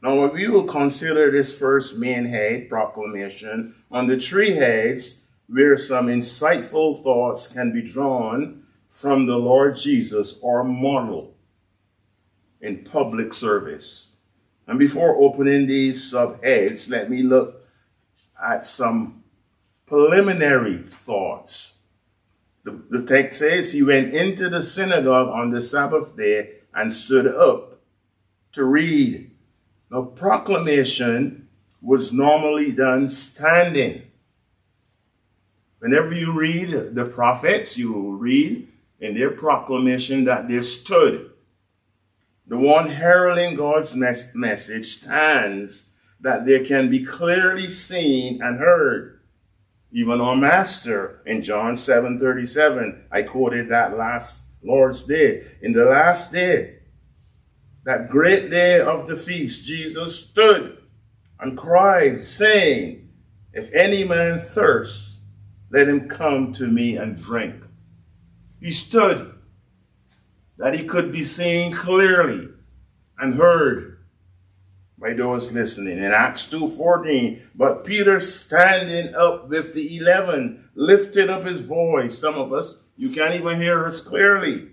Now, 0.01 0.27
we 0.27 0.49
will 0.49 0.65
consider 0.65 1.31
this 1.31 1.57
first 1.57 1.97
main 1.97 2.25
head, 2.25 2.67
proclamation, 2.67 3.75
on 3.89 4.07
the 4.07 4.19
three 4.19 4.55
heads 4.55 5.23
where 5.47 5.77
some 5.77 6.07
insightful 6.07 7.01
thoughts 7.01 7.47
can 7.47 7.71
be 7.71 7.81
drawn 7.81 8.62
from 8.93 9.25
the 9.25 9.37
Lord 9.37 9.75
Jesus, 9.75 10.39
our 10.43 10.63
model 10.63 11.35
in 12.61 12.83
public 12.83 13.33
service. 13.33 14.17
And 14.67 14.77
before 14.77 15.15
opening 15.15 15.65
these 15.65 16.13
subheads, 16.13 16.91
let 16.91 17.09
me 17.09 17.23
look 17.23 17.65
at 18.41 18.63
some 18.63 19.23
preliminary 19.87 20.77
thoughts. 20.77 21.79
The, 22.65 22.83
the 22.91 23.03
text 23.03 23.39
says 23.39 23.73
he 23.73 23.81
went 23.81 24.13
into 24.13 24.47
the 24.47 24.61
synagogue 24.61 25.29
on 25.29 25.49
the 25.49 25.63
Sabbath 25.63 26.15
day 26.15 26.57
and 26.71 26.93
stood 26.93 27.25
up 27.25 27.81
to 28.51 28.63
read. 28.63 29.31
The 29.89 30.03
proclamation 30.03 31.47
was 31.81 32.13
normally 32.13 32.71
done 32.71 33.09
standing. 33.09 34.03
Whenever 35.79 36.13
you 36.13 36.31
read 36.31 36.93
the 36.93 37.05
prophets, 37.05 37.75
you 37.75 37.91
will 37.91 38.13
read 38.13 38.69
in 39.03 39.15
their 39.15 39.31
proclamation 39.31 40.23
that 40.23 40.47
they 40.47 40.61
stood. 40.61 41.29
The 42.47 42.57
one 42.57 42.87
heralding 42.87 43.55
God's 43.55 43.97
message 43.97 44.85
stands 44.85 45.93
that 46.21 46.45
they 46.45 46.63
can 46.63 46.89
be 46.89 47.03
clearly 47.03 47.67
seen 47.67 48.41
and 48.41 48.59
heard. 48.59 49.19
Even 49.91 50.21
our 50.21 50.37
master 50.37 51.21
in 51.25 51.43
John 51.43 51.75
7 51.75 52.17
37, 52.17 53.07
I 53.11 53.23
quoted 53.23 53.67
that 53.69 53.97
last 53.97 54.45
Lord's 54.63 55.03
Day. 55.03 55.47
In 55.61 55.73
the 55.73 55.83
last 55.83 56.31
day, 56.31 56.79
that 57.83 58.09
great 58.09 58.49
day 58.49 58.79
of 58.79 59.07
the 59.07 59.17
feast, 59.17 59.65
Jesus 59.65 60.29
stood 60.29 60.77
and 61.41 61.57
cried, 61.57 62.21
saying, 62.21 63.09
If 63.51 63.69
any 63.73 64.05
man 64.05 64.39
thirst, 64.39 65.23
let 65.69 65.89
him 65.89 66.07
come 66.07 66.53
to 66.53 66.67
me 66.67 66.95
and 66.95 67.17
drink. 67.17 67.55
He 68.63 68.71
stood 68.71 69.33
that 70.57 70.73
he 70.73 70.85
could 70.85 71.11
be 71.11 71.21
seen 71.21 71.73
clearly 71.73 72.47
and 73.19 73.35
heard 73.35 73.97
by 74.97 75.11
those 75.13 75.51
listening. 75.51 75.97
In 75.97 76.13
Acts 76.13 76.47
2.14, 76.47 77.41
but 77.53 77.83
Peter 77.83 78.21
standing 78.21 79.13
up 79.15 79.49
with 79.49 79.73
the 79.73 79.97
eleven, 79.97 80.69
lifted 80.75 81.29
up 81.29 81.43
his 81.43 81.59
voice. 81.59 82.17
Some 82.17 82.35
of 82.35 82.53
us, 82.53 82.83
you 82.95 83.09
can't 83.09 83.35
even 83.35 83.59
hear 83.59 83.85
us 83.85 83.99
clearly 83.99 84.69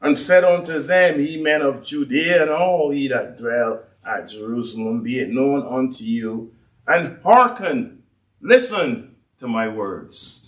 and 0.00 0.16
said 0.16 0.44
unto 0.44 0.80
them, 0.80 1.20
Ye 1.20 1.42
men 1.42 1.60
of 1.60 1.82
Judea 1.82 2.42
and 2.42 2.50
all 2.52 2.94
ye 2.94 3.08
that 3.08 3.36
dwell 3.36 3.82
at 4.06 4.28
Jerusalem, 4.28 5.02
be 5.02 5.18
it 5.18 5.30
known 5.30 5.66
unto 5.66 6.04
you, 6.04 6.54
and 6.86 7.20
hearken, 7.24 8.04
listen 8.40 9.16
to 9.38 9.48
my 9.48 9.66
words. 9.66 10.41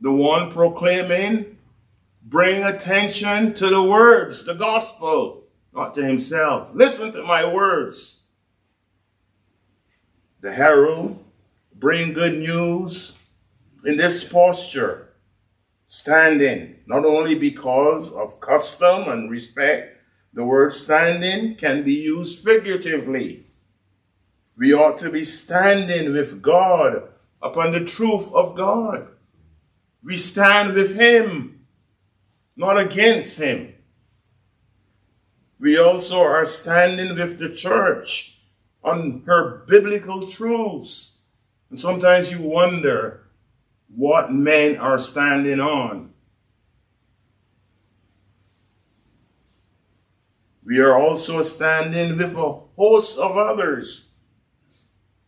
The 0.00 0.12
one 0.12 0.52
proclaiming, 0.52 1.58
bring 2.22 2.62
attention 2.62 3.54
to 3.54 3.68
the 3.68 3.82
words, 3.82 4.44
the 4.44 4.54
gospel, 4.54 5.44
not 5.72 5.94
to 5.94 6.04
himself. 6.04 6.74
Listen 6.74 7.12
to 7.12 7.22
my 7.22 7.44
words. 7.44 8.22
The 10.40 10.52
herald, 10.52 11.24
bring 11.74 12.12
good 12.12 12.38
news 12.38 13.18
in 13.84 13.96
this 13.96 14.30
posture 14.30 15.06
standing, 15.88 16.76
not 16.86 17.04
only 17.04 17.34
because 17.34 18.12
of 18.12 18.40
custom 18.40 19.08
and 19.08 19.30
respect, 19.30 19.96
the 20.32 20.44
word 20.44 20.72
standing 20.72 21.56
can 21.56 21.82
be 21.82 21.94
used 21.94 22.44
figuratively. 22.44 23.46
We 24.58 24.74
ought 24.74 24.98
to 24.98 25.10
be 25.10 25.24
standing 25.24 26.12
with 26.12 26.42
God 26.42 27.04
upon 27.40 27.72
the 27.72 27.84
truth 27.84 28.30
of 28.34 28.54
God. 28.54 29.08
We 30.06 30.16
stand 30.16 30.74
with 30.74 30.94
Him, 30.94 31.66
not 32.56 32.78
against 32.78 33.40
Him. 33.40 33.74
We 35.58 35.76
also 35.76 36.22
are 36.22 36.44
standing 36.44 37.16
with 37.16 37.40
the 37.40 37.48
church 37.48 38.38
on 38.84 39.24
her 39.26 39.64
biblical 39.68 40.28
truths. 40.28 41.18
And 41.70 41.78
sometimes 41.78 42.30
you 42.30 42.40
wonder, 42.40 43.26
what 43.96 44.32
men 44.32 44.76
are 44.76 44.98
standing 44.98 45.58
on. 45.58 46.12
We 50.64 50.78
are 50.78 50.96
also 50.96 51.42
standing 51.42 52.16
with 52.16 52.36
a 52.36 52.52
host 52.76 53.18
of 53.18 53.36
others. 53.36 54.10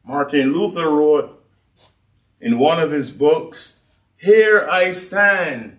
Martin 0.05 0.53
Luther 0.53 0.89
wrote 0.89 1.45
in 2.41 2.61
one 2.61 2.79
of 2.79 2.93
his 2.93 3.11
books, 3.11 3.78
Here 4.19 4.67
I 4.71 4.91
stand. 4.91 5.79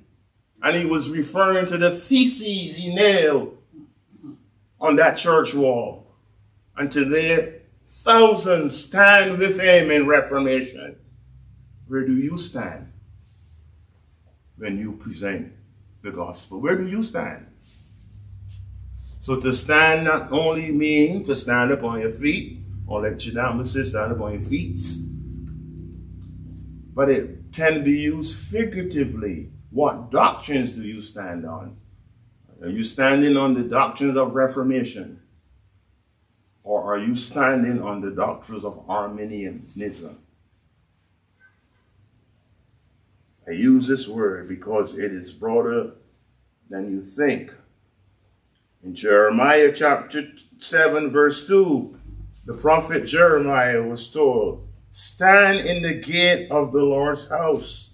And 0.62 0.76
he 0.76 0.86
was 0.86 1.10
referring 1.10 1.66
to 1.68 1.78
the 1.78 1.92
theses 1.92 2.78
he 2.78 2.94
nailed 2.94 3.58
on 4.80 4.96
that 4.98 5.16
church 5.16 5.54
wall. 5.54 6.08
And 6.76 6.92
today, 6.92 7.62
thousands 7.86 8.78
stand 8.78 9.38
with 9.38 9.60
him 9.60 9.92
in 9.92 10.08
Reformation. 10.08 10.98
Where 11.88 12.06
do 12.06 12.16
you 12.16 12.38
stand 12.38 12.92
when 14.58 14.78
you 14.78 14.94
present 14.94 15.54
the 16.02 16.12
gospel? 16.12 16.62
Where 16.62 16.78
do 16.78 16.88
you 16.88 17.04
stand? 17.04 17.48
So 19.20 19.40
to 19.40 19.52
stand 19.52 20.06
not 20.06 20.32
only 20.32 20.72
mean 20.72 21.24
to 21.24 21.36
stand 21.36 21.72
up 21.72 21.84
on 21.84 22.00
your 22.00 22.12
feet, 22.12 22.60
or 22.88 23.02
let 23.02 23.26
you 23.26 23.34
down, 23.34 23.64
stand 23.64 24.14
up 24.14 24.22
on 24.22 24.34
your 24.34 24.42
feet, 24.42 24.80
but 26.94 27.10
it 27.10 27.39
can 27.52 27.84
be 27.84 27.98
used 27.98 28.38
figuratively. 28.38 29.52
What 29.72 30.12
doctrines 30.12 30.74
do 30.74 30.84
you 30.84 31.02
stand 31.02 31.46
on? 31.46 31.78
Are 32.62 32.70
you 32.70 32.84
standing 32.84 33.38
on 33.38 33.54
the 33.54 33.64
doctrines 33.64 34.18
of 34.18 34.36
Reformation? 34.36 35.22
Or 36.64 36.94
are 36.94 37.00
you 37.00 37.16
standing 37.16 37.82
on 37.82 38.02
the 38.02 38.12
doctrines 38.12 38.66
of 38.66 38.84
Arminianism? 38.90 40.20
I 43.48 43.52
use 43.52 43.88
this 43.88 44.08
word 44.08 44.48
because 44.48 44.98
it 44.98 45.12
is 45.12 45.34
broader 45.34 45.94
than 46.70 46.92
you 46.92 47.02
think. 47.02 47.52
In 48.84 48.94
Jeremiah 48.94 49.72
chapter 49.74 50.28
7, 50.58 51.10
verse 51.10 51.48
2, 51.48 51.98
the 52.46 52.54
prophet 52.54 53.06
Jeremiah 53.06 53.82
was 53.82 54.10
told, 54.10 54.69
Stand 54.90 55.60
in 55.60 55.84
the 55.84 55.94
gate 55.94 56.50
of 56.52 56.72
the 56.72 56.84
Lord's 56.84 57.30
house 57.30 57.92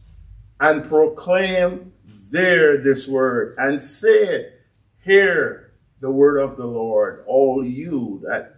and 0.60 0.88
proclaim 0.88 1.94
there 2.32 2.78
this 2.82 3.08
word, 3.08 3.56
and 3.58 3.82
say, 3.82 4.54
Hear 5.04 5.74
the 6.00 6.12
word 6.12 6.38
of 6.40 6.58
the 6.58 6.66
Lord, 6.66 7.24
all 7.28 7.64
you 7.64 8.22
that 8.28 8.56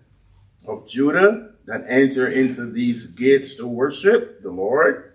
of 0.68 0.88
Judah 0.88 1.52
that 1.66 1.84
enter 1.88 2.28
into 2.28 2.66
these 2.66 3.08
gates 3.08 3.56
to 3.56 3.68
worship 3.68 4.42
the 4.42 4.52
Lord. 4.52 5.14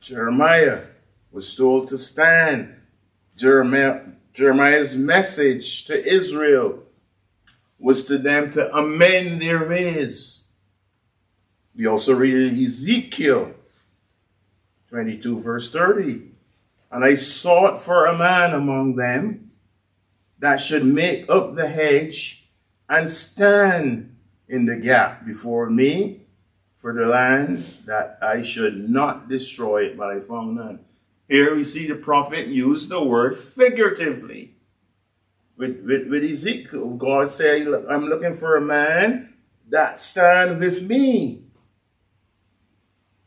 Jeremiah 0.00 0.82
was 1.32 1.54
told 1.54 1.88
to 1.88 1.98
stand. 1.98 2.74
Jeremiah, 3.36 4.00
Jeremiah's 4.32 4.94
message 4.94 5.84
to 5.86 6.06
Israel 6.06 6.82
was 7.78 8.04
to 8.04 8.18
them 8.18 8.50
to 8.52 8.74
amend 8.76 9.40
their 9.40 9.66
ways. 9.66 10.43
We 11.76 11.86
also 11.86 12.14
read 12.14 12.34
it 12.34 12.52
in 12.52 12.64
Ezekiel 12.64 13.52
22, 14.90 15.40
verse 15.40 15.72
30. 15.72 16.22
And 16.90 17.04
I 17.04 17.14
sought 17.14 17.82
for 17.82 18.06
a 18.06 18.16
man 18.16 18.54
among 18.54 18.94
them 18.94 19.50
that 20.38 20.56
should 20.60 20.84
make 20.84 21.28
up 21.28 21.56
the 21.56 21.66
hedge 21.66 22.48
and 22.88 23.08
stand 23.08 24.14
in 24.48 24.66
the 24.66 24.76
gap 24.76 25.24
before 25.26 25.68
me 25.70 26.20
for 26.76 26.92
the 26.92 27.06
land 27.06 27.64
that 27.86 28.18
I 28.22 28.42
should 28.42 28.90
not 28.90 29.28
destroy 29.28 29.86
it, 29.86 29.96
but 29.96 30.10
I 30.10 30.20
found 30.20 30.56
none. 30.56 30.80
Here 31.28 31.56
we 31.56 31.64
see 31.64 31.88
the 31.88 31.94
prophet 31.94 32.46
use 32.46 32.88
the 32.88 33.02
word 33.02 33.36
figuratively. 33.36 34.54
With, 35.56 35.82
with, 35.84 36.08
with 36.08 36.24
Ezekiel, 36.24 36.90
God 36.90 37.30
said, 37.30 37.66
I'm 37.88 38.06
looking 38.06 38.34
for 38.34 38.56
a 38.56 38.60
man 38.60 39.34
that 39.70 39.98
stand 39.98 40.60
with 40.60 40.82
me. 40.82 41.43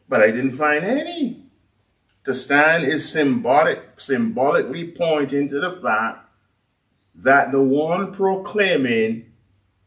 But 0.07 0.21
I 0.21 0.31
didn't 0.31 0.51
find 0.51 0.85
any. 0.85 1.43
To 2.25 2.33
stand 2.33 2.83
is 2.85 3.09
symbolic, 3.09 3.99
symbolically 3.99 4.91
pointing 4.91 5.47
to 5.49 5.59
the 5.59 5.71
fact 5.71 6.27
that 7.15 7.51
the 7.51 7.61
one 7.61 8.13
proclaiming 8.13 9.31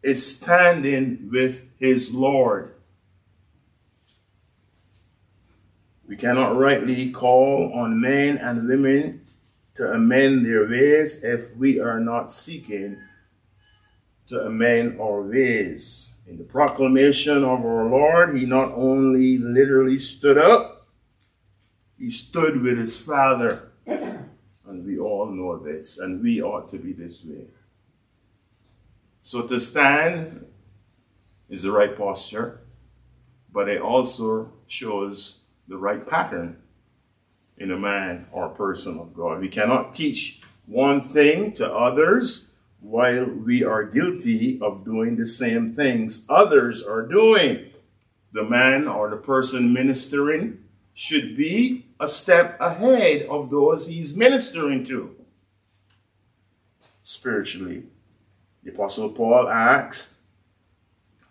is 0.02 0.36
standing 0.36 1.28
with 1.30 1.68
his 1.78 2.12
Lord. 2.14 2.74
We 6.08 6.16
cannot 6.16 6.56
rightly 6.56 7.10
call 7.10 7.72
on 7.74 8.00
men 8.00 8.38
and 8.38 8.66
women 8.66 9.20
to 9.76 9.92
amend 9.92 10.44
their 10.44 10.68
ways 10.68 11.22
if 11.22 11.54
we 11.56 11.78
are 11.78 12.00
not 12.00 12.30
seeking 12.30 12.98
to 14.26 14.46
amend 14.46 15.00
our 15.00 15.22
ways. 15.22 16.14
In 16.30 16.38
the 16.38 16.44
proclamation 16.44 17.42
of 17.42 17.64
our 17.64 17.86
Lord, 17.86 18.38
he 18.38 18.46
not 18.46 18.70
only 18.76 19.36
literally 19.38 19.98
stood 19.98 20.38
up, 20.38 20.86
he 21.98 22.08
stood 22.08 22.62
with 22.62 22.78
his 22.78 22.96
Father. 22.96 23.72
And 24.64 24.86
we 24.86 25.00
all 25.00 25.26
know 25.26 25.58
this, 25.58 25.98
and 25.98 26.22
we 26.22 26.40
ought 26.40 26.68
to 26.68 26.78
be 26.78 26.92
this 26.92 27.24
way. 27.24 27.46
So 29.20 29.42
to 29.42 29.58
stand 29.58 30.46
is 31.48 31.64
the 31.64 31.72
right 31.72 31.98
posture, 31.98 32.60
but 33.52 33.68
it 33.68 33.82
also 33.82 34.52
shows 34.68 35.40
the 35.66 35.76
right 35.76 36.06
pattern 36.06 36.56
in 37.58 37.72
a 37.72 37.76
man 37.76 38.28
or 38.30 38.48
person 38.50 39.00
of 39.00 39.12
God. 39.12 39.40
We 39.40 39.48
cannot 39.48 39.92
teach 39.92 40.40
one 40.66 41.00
thing 41.00 41.52
to 41.54 41.68
others 41.68 42.49
while 42.80 43.26
we 43.26 43.62
are 43.62 43.84
guilty 43.84 44.58
of 44.60 44.84
doing 44.84 45.16
the 45.16 45.26
same 45.26 45.72
things 45.72 46.24
others 46.28 46.82
are 46.82 47.02
doing. 47.02 47.66
The 48.32 48.44
man 48.44 48.86
or 48.86 49.10
the 49.10 49.16
person 49.16 49.72
ministering 49.72 50.64
should 50.94 51.36
be 51.36 51.86
a 51.98 52.06
step 52.06 52.60
ahead 52.60 53.22
of 53.28 53.50
those 53.50 53.86
he's 53.86 54.16
ministering 54.16 54.84
to 54.84 55.16
spiritually. 57.02 57.84
The 58.62 58.72
Apostle 58.72 59.10
Paul 59.10 59.48
asks 59.48 60.18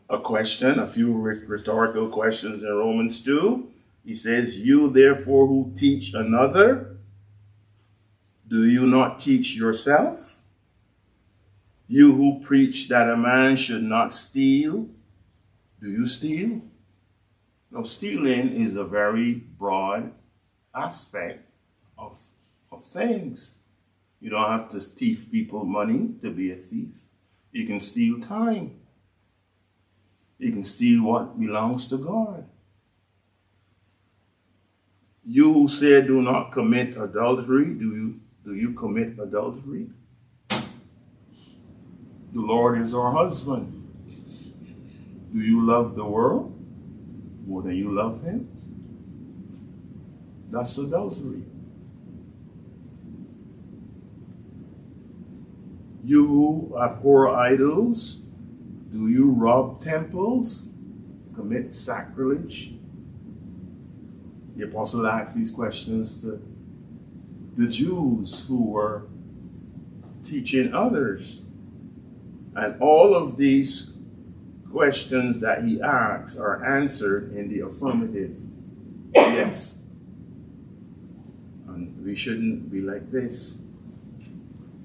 a 0.09 0.19
question, 0.19 0.79
a 0.79 0.87
few 0.87 1.15
rhetorical 1.15 2.09
questions 2.09 2.63
in 2.63 2.71
Romans 2.71 3.21
2. 3.21 3.69
He 4.03 4.13
says, 4.13 4.57
You 4.59 4.89
therefore 4.89 5.47
who 5.47 5.71
teach 5.75 6.13
another, 6.13 6.97
do 8.47 8.65
you 8.65 8.87
not 8.87 9.19
teach 9.19 9.55
yourself? 9.55 10.28
You 11.91 12.13
who 12.15 12.39
preach 12.39 12.87
that 12.89 13.09
a 13.09 13.17
man 13.17 13.55
should 13.55 13.81
not 13.81 14.13
steal, 14.13 14.87
do 15.81 15.89
you 15.89 16.05
steal? 16.05 16.61
Now, 17.71 17.81
stealing 17.81 18.53
is 18.53 18.75
a 18.75 18.83
very 18.83 19.33
broad 19.33 20.11
aspect 20.73 21.49
of, 21.97 22.21
of 22.71 22.85
things. 22.85 23.55
You 24.21 24.29
don't 24.29 24.51
have 24.51 24.69
to 24.69 24.79
thief 24.79 25.31
people 25.31 25.65
money 25.65 26.13
to 26.21 26.29
be 26.29 26.51
a 26.51 26.57
thief. 26.57 26.93
You 27.51 27.65
can 27.65 27.79
steal 27.79 28.19
time. 28.19 28.79
You 30.37 30.51
can 30.51 30.63
steal 30.63 31.03
what 31.03 31.39
belongs 31.39 31.87
to 31.87 31.97
God. 31.97 32.45
You 35.25 35.51
who 35.53 35.67
say 35.67 36.05
do 36.05 36.21
not 36.21 36.51
commit 36.51 36.97
adultery, 36.97 37.73
do 37.73 37.95
you 37.95 38.19
do 38.45 38.53
you 38.53 38.73
commit 38.73 39.17
adultery? 39.19 39.87
The 42.31 42.41
Lord 42.41 42.79
is 42.79 42.93
our 42.93 43.11
husband. 43.11 43.75
Do 45.31 45.39
you 45.39 45.65
love 45.65 45.95
the 45.95 46.05
world 46.05 46.55
more 47.47 47.61
than 47.61 47.75
you 47.75 47.91
love 47.91 48.23
him? 48.23 48.47
That's 50.51 50.77
adultery. 50.77 51.43
You 56.03 56.75
abhor 56.79 57.29
idols, 57.35 58.25
do 58.91 59.07
you 59.09 59.31
rob 59.31 59.83
temples, 59.83 60.69
commit 61.35 61.73
sacrilege? 61.73 62.73
The 64.55 64.65
apostle 64.65 65.05
asked 65.05 65.35
these 65.35 65.51
questions 65.51 66.21
to 66.21 66.41
the 67.55 67.67
Jews 67.67 68.45
who 68.47 68.71
were 68.71 69.07
teaching 70.23 70.73
others. 70.73 71.43
And 72.59 72.81
all 72.81 73.15
of 73.15 73.37
these 73.37 73.93
questions 74.71 75.39
that 75.39 75.63
he 75.63 75.81
asks 75.81 76.37
are 76.37 76.63
answered 76.63 77.33
in 77.33 77.49
the 77.49 77.61
affirmative. 77.61 78.37
Yes. 79.15 79.79
And 81.67 82.05
we 82.05 82.15
shouldn't 82.15 82.71
be 82.71 82.81
like 82.81 83.11
this. 83.11 83.59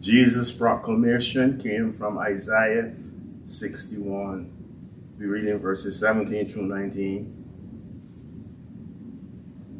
Jesus' 0.00 0.52
proclamation 0.52 1.58
came 1.58 1.92
from 1.92 2.18
Isaiah 2.18 2.94
61. 3.44 4.50
We 5.18 5.26
read 5.26 5.46
in 5.46 5.58
verses 5.58 5.98
17 6.00 6.48
through 6.48 6.66
19 6.66 7.44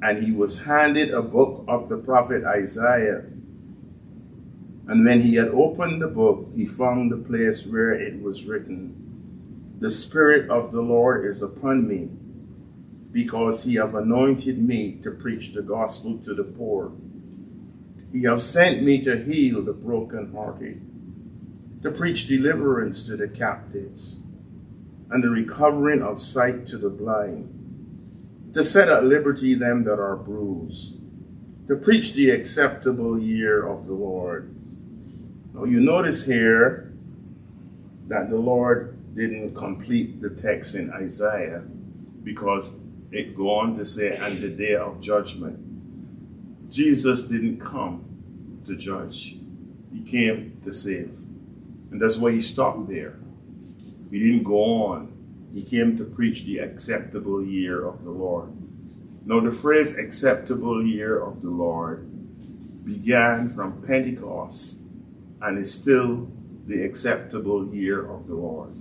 and 0.05 0.23
he 0.23 0.33
was 0.33 0.61
handed 0.61 1.15
a 1.15 1.23
book 1.23 1.65
of 1.67 1.89
the 1.89 1.97
prophet 1.97 2.45
Isaiah. 2.45 3.25
And 4.87 5.05
when 5.05 5.21
he 5.21 5.37
had 5.37 5.49
opened 5.49 6.03
the 6.03 6.09
book, 6.09 6.49
he 6.55 6.67
found 6.67 7.11
the 7.11 7.17
place 7.17 7.67
where 7.67 7.93
it 7.93 8.21
was 8.21 8.45
written, 8.45 9.77
The 9.79 9.91
Spirit 9.91 10.51
of 10.51 10.73
the 10.73 10.83
Lord 10.83 11.25
is 11.25 11.43
upon 11.43 11.89
me, 11.89 12.11
because 13.13 13.65
he 13.65 13.77
hath 13.77 13.95
anointed 13.95 14.59
me 14.59 14.99
to 15.03 15.11
preach 15.11 15.53
the 15.53 15.63
gospel 15.63 16.19
to 16.19 16.35
the 16.35 16.45
poor. 16.45 16.93
He 18.13 18.25
hath 18.25 18.43
sent 18.43 18.83
me 18.83 19.01
to 19.03 19.23
heal 19.23 19.63
the 19.63 19.73
brokenhearted, 19.73 20.81
to 21.83 21.91
preach 21.91 22.27
deliverance 22.27 23.07
to 23.07 23.17
the 23.17 23.29
captives, 23.29 24.25
and 25.11 25.23
the 25.23 25.31
recovering 25.31 26.03
of 26.03 26.21
sight 26.21 26.67
to 26.67 26.79
the 26.79 26.91
blind 26.91 27.65
to 28.55 28.63
set 28.63 28.89
at 28.89 29.05
liberty 29.05 29.55
them 29.55 29.83
that 29.83 29.99
are 29.99 30.17
bruised, 30.17 30.97
to 31.67 31.77
preach 31.77 32.13
the 32.13 32.31
acceptable 32.31 33.19
year 33.19 33.67
of 33.67 33.87
the 33.87 33.93
Lord. 33.93 34.55
Now, 35.55 35.65
you 35.65 35.81
notice 35.81 36.27
here 36.27 36.93
that 38.09 38.29
the 38.29 38.37
Lord 38.37 39.15
didn't 39.15 39.55
complete 39.55 40.21
the 40.21 40.31
text 40.31 40.75
in 40.75 40.93
Isaiah 40.93 41.63
because 42.23 42.81
it 43.11 43.37
go 43.37 43.59
on 43.59 43.77
to 43.77 43.87
say, 43.87 44.17
and 44.17 44.43
the 44.43 44.49
day 44.49 44.75
of 44.75 45.01
judgment. 45.01 45.61
Jesus 46.71 47.25
didn't 47.25 47.61
come 47.61 48.05
to 48.67 48.77
judge, 48.77 49.37
he 49.93 50.03
came 50.03 50.61
to 50.65 50.73
save. 50.73 51.17
And 51.91 52.03
that's 52.03 52.17
why 52.17 52.33
he 52.33 52.41
stopped 52.41 52.89
there. 52.89 53.17
He 54.11 54.19
didn't 54.19 54.43
go 54.43 54.87
on 54.87 55.15
he 55.55 55.63
came 55.63 55.97
to 55.97 56.05
preach 56.05 56.43
the 56.43 56.59
acceptable 56.59 57.43
year 57.45 57.87
of 57.87 58.03
the 58.03 58.11
Lord. 58.11 58.51
Now, 59.25 59.39
the 59.39 59.53
phrase 59.53 59.97
acceptable 59.97 60.85
year 60.85 61.17
of 61.19 61.43
the 61.43 61.49
Lord 61.49 62.11
began 62.85 63.49
from 63.49 63.81
Pentecost 63.83 64.81
and 65.45 65.59
is 65.59 65.73
still 65.73 66.31
the 66.67 66.83
acceptable 66.83 67.67
year 67.69 68.11
of 68.11 68.27
the 68.27 68.35
Lord. 68.35 68.75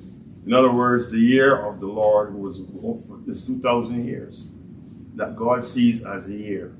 In 0.45 0.53
other 0.53 0.71
words, 0.71 1.09
the 1.09 1.19
year 1.19 1.55
of 1.55 1.79
the 1.79 1.87
Lord 1.87 2.33
was 2.33 2.59
is 3.27 3.43
2,000 3.45 4.05
years 4.05 4.49
that 5.15 5.35
God 5.35 5.63
sees 5.63 6.03
as 6.03 6.27
a 6.27 6.33
year 6.33 6.73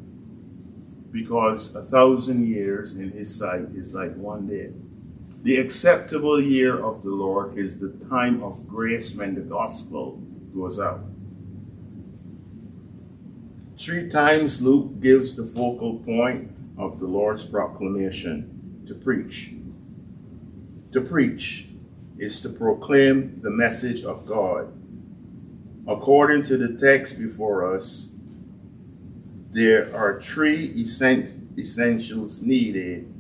because 1.12 1.76
a 1.76 1.84
thousand 1.84 2.48
years 2.48 2.96
in 2.96 3.12
his 3.12 3.34
sight 3.34 3.68
is 3.76 3.94
like 3.94 4.16
one 4.16 4.48
day. 4.48 4.72
The 5.44 5.58
acceptable 5.58 6.42
year 6.42 6.84
of 6.84 7.04
the 7.04 7.12
Lord 7.12 7.58
is 7.58 7.80
the 7.80 7.90
time 8.10 8.42
of 8.42 8.68
grace 8.68 9.14
when 9.14 9.36
the 9.36 9.42
gospel 9.42 10.22
goes 10.56 10.80
out. 10.80 11.04
Three 13.78 14.10
times 14.10 14.62
Luke 14.62 15.02
gives 15.02 15.36
the 15.36 15.46
focal 15.46 16.00
point 16.00 16.52
of 16.78 17.00
the 17.00 17.08
Lord's 17.08 17.46
proclamation 17.46 18.84
to 18.88 18.96
preach. 18.96 19.52
To 20.94 21.02
preach 21.02 21.68
is 22.20 22.40
to 22.42 22.50
proclaim 22.50 23.40
the 23.42 23.50
message 23.50 24.04
of 24.04 24.28
God. 24.28 24.72
According 25.88 26.44
to 26.44 26.58
the 26.58 26.78
text 26.78 27.20
before 27.20 27.76
us, 27.76 28.14
there 29.50 29.94
are 29.96 30.22
three 30.22 30.72
essentials 31.58 32.44
needed 32.44 33.12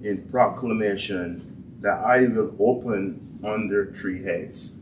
in 0.00 0.28
proclamation 0.30 1.78
that 1.80 1.98
I 1.98 2.28
will 2.28 2.54
open 2.60 3.40
under 3.44 3.92
three 3.92 4.22
heads. 4.22 4.76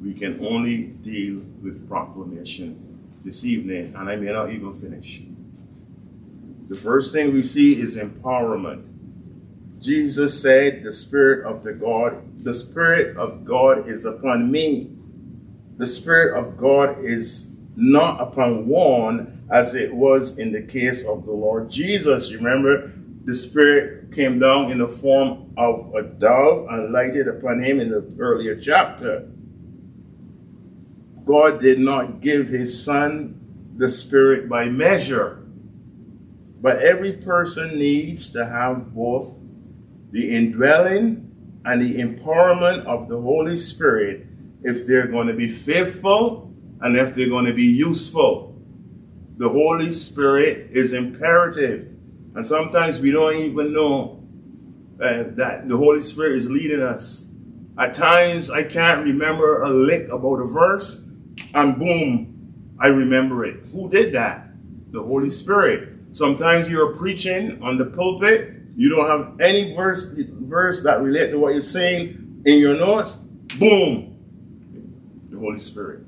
We 0.00 0.14
can 0.14 0.38
only 0.46 0.84
deal 0.84 1.42
with 1.62 1.88
proclamation 1.88 3.00
this 3.24 3.44
evening, 3.44 3.92
and 3.96 4.08
I 4.08 4.14
may 4.14 4.32
not 4.32 4.50
even 4.52 4.72
finish. 4.72 5.22
The 6.68 6.76
first 6.76 7.12
thing 7.12 7.32
we 7.32 7.42
see 7.42 7.80
is 7.80 7.96
empowerment. 7.96 8.84
Jesus 9.86 10.42
said, 10.42 10.82
The 10.82 10.92
Spirit 10.92 11.46
of 11.46 11.62
the 11.62 11.72
God, 11.72 12.44
the 12.44 12.52
Spirit 12.52 13.16
of 13.16 13.44
God 13.44 13.88
is 13.88 14.04
upon 14.04 14.50
me. 14.50 14.90
The 15.76 15.86
Spirit 15.86 16.36
of 16.36 16.56
God 16.56 17.04
is 17.04 17.54
not 17.76 18.20
upon 18.20 18.66
one, 18.66 19.46
as 19.48 19.76
it 19.76 19.94
was 19.94 20.40
in 20.40 20.50
the 20.50 20.62
case 20.62 21.06
of 21.06 21.24
the 21.24 21.30
Lord 21.30 21.70
Jesus. 21.70 22.32
You 22.32 22.38
remember, 22.38 22.90
the 23.22 23.32
Spirit 23.32 24.12
came 24.12 24.40
down 24.40 24.72
in 24.72 24.78
the 24.78 24.88
form 24.88 25.54
of 25.56 25.94
a 25.94 26.02
dove 26.02 26.66
and 26.68 26.92
lighted 26.92 27.28
upon 27.28 27.62
him 27.62 27.78
in 27.78 27.88
the 27.88 28.12
earlier 28.18 28.58
chapter. 28.58 29.28
God 31.24 31.60
did 31.60 31.78
not 31.78 32.20
give 32.20 32.48
his 32.48 32.82
Son 32.82 33.40
the 33.76 33.88
Spirit 33.88 34.48
by 34.48 34.68
measure, 34.68 35.46
but 36.60 36.82
every 36.82 37.12
person 37.12 37.78
needs 37.78 38.28
to 38.30 38.46
have 38.46 38.92
both 38.92 39.45
the 40.16 40.34
indwelling 40.34 41.30
and 41.66 41.82
the 41.82 41.98
empowerment 41.98 42.82
of 42.86 43.06
the 43.06 43.20
Holy 43.20 43.54
Spirit 43.54 44.26
if 44.62 44.86
they're 44.86 45.08
going 45.08 45.26
to 45.26 45.34
be 45.34 45.50
faithful 45.50 46.54
and 46.80 46.96
if 46.96 47.14
they're 47.14 47.28
going 47.28 47.44
to 47.44 47.52
be 47.52 47.64
useful. 47.64 48.58
The 49.36 49.50
Holy 49.50 49.90
Spirit 49.90 50.70
is 50.72 50.94
imperative. 50.94 51.94
And 52.34 52.46
sometimes 52.46 52.98
we 52.98 53.10
don't 53.10 53.36
even 53.36 53.74
know 53.74 54.26
uh, 54.98 55.24
that 55.36 55.68
the 55.68 55.76
Holy 55.76 56.00
Spirit 56.00 56.36
is 56.36 56.50
leading 56.50 56.80
us. 56.80 57.30
At 57.78 57.92
times, 57.92 58.50
I 58.50 58.62
can't 58.62 59.04
remember 59.04 59.64
a 59.64 59.70
lick 59.70 60.08
about 60.08 60.36
a 60.36 60.46
verse, 60.46 61.04
and 61.52 61.78
boom, 61.78 62.74
I 62.78 62.86
remember 62.86 63.44
it. 63.44 63.66
Who 63.72 63.90
did 63.90 64.14
that? 64.14 64.48
The 64.92 65.02
Holy 65.02 65.28
Spirit. 65.28 65.90
Sometimes 66.12 66.70
you're 66.70 66.96
preaching 66.96 67.62
on 67.62 67.76
the 67.76 67.84
pulpit, 67.84 68.55
you 68.76 68.90
don't 68.90 69.08
have 69.08 69.40
any 69.40 69.74
verse 69.74 70.12
verse 70.14 70.82
that 70.82 71.00
relate 71.00 71.30
to 71.30 71.38
what 71.38 71.52
you're 71.52 71.62
saying 71.62 72.42
in 72.44 72.60
your 72.60 72.76
notes. 72.76 73.14
Boom, 73.58 74.16
the 75.30 75.38
Holy 75.38 75.58
Spirit. 75.58 76.00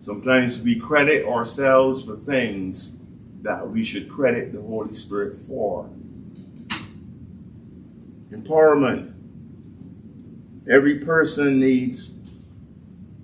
Sometimes 0.00 0.60
we 0.60 0.78
credit 0.78 1.24
ourselves 1.24 2.04
for 2.04 2.16
things 2.16 2.98
that 3.42 3.66
we 3.70 3.82
should 3.82 4.08
credit 4.08 4.52
the 4.52 4.60
Holy 4.60 4.92
Spirit 4.92 5.36
for. 5.36 5.88
Empowerment. 8.30 9.14
Every 10.68 10.98
person 10.98 11.60
needs 11.60 12.14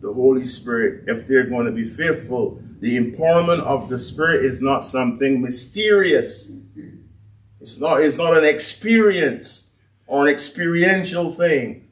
the 0.00 0.12
Holy 0.12 0.44
Spirit 0.44 1.04
if 1.06 1.26
they're 1.26 1.46
going 1.46 1.66
to 1.66 1.72
be 1.72 1.84
faithful. 1.84 2.62
The 2.80 2.96
empowerment 2.96 3.60
of 3.60 3.90
the 3.90 3.98
Spirit 3.98 4.42
is 4.42 4.62
not 4.62 4.84
something 4.84 5.42
mysterious. 5.42 6.50
It's 7.60 7.78
not, 7.78 8.00
it's 8.00 8.16
not 8.16 8.36
an 8.36 8.44
experience 8.44 9.72
or 10.06 10.26
an 10.26 10.32
experiential 10.32 11.30
thing. 11.30 11.88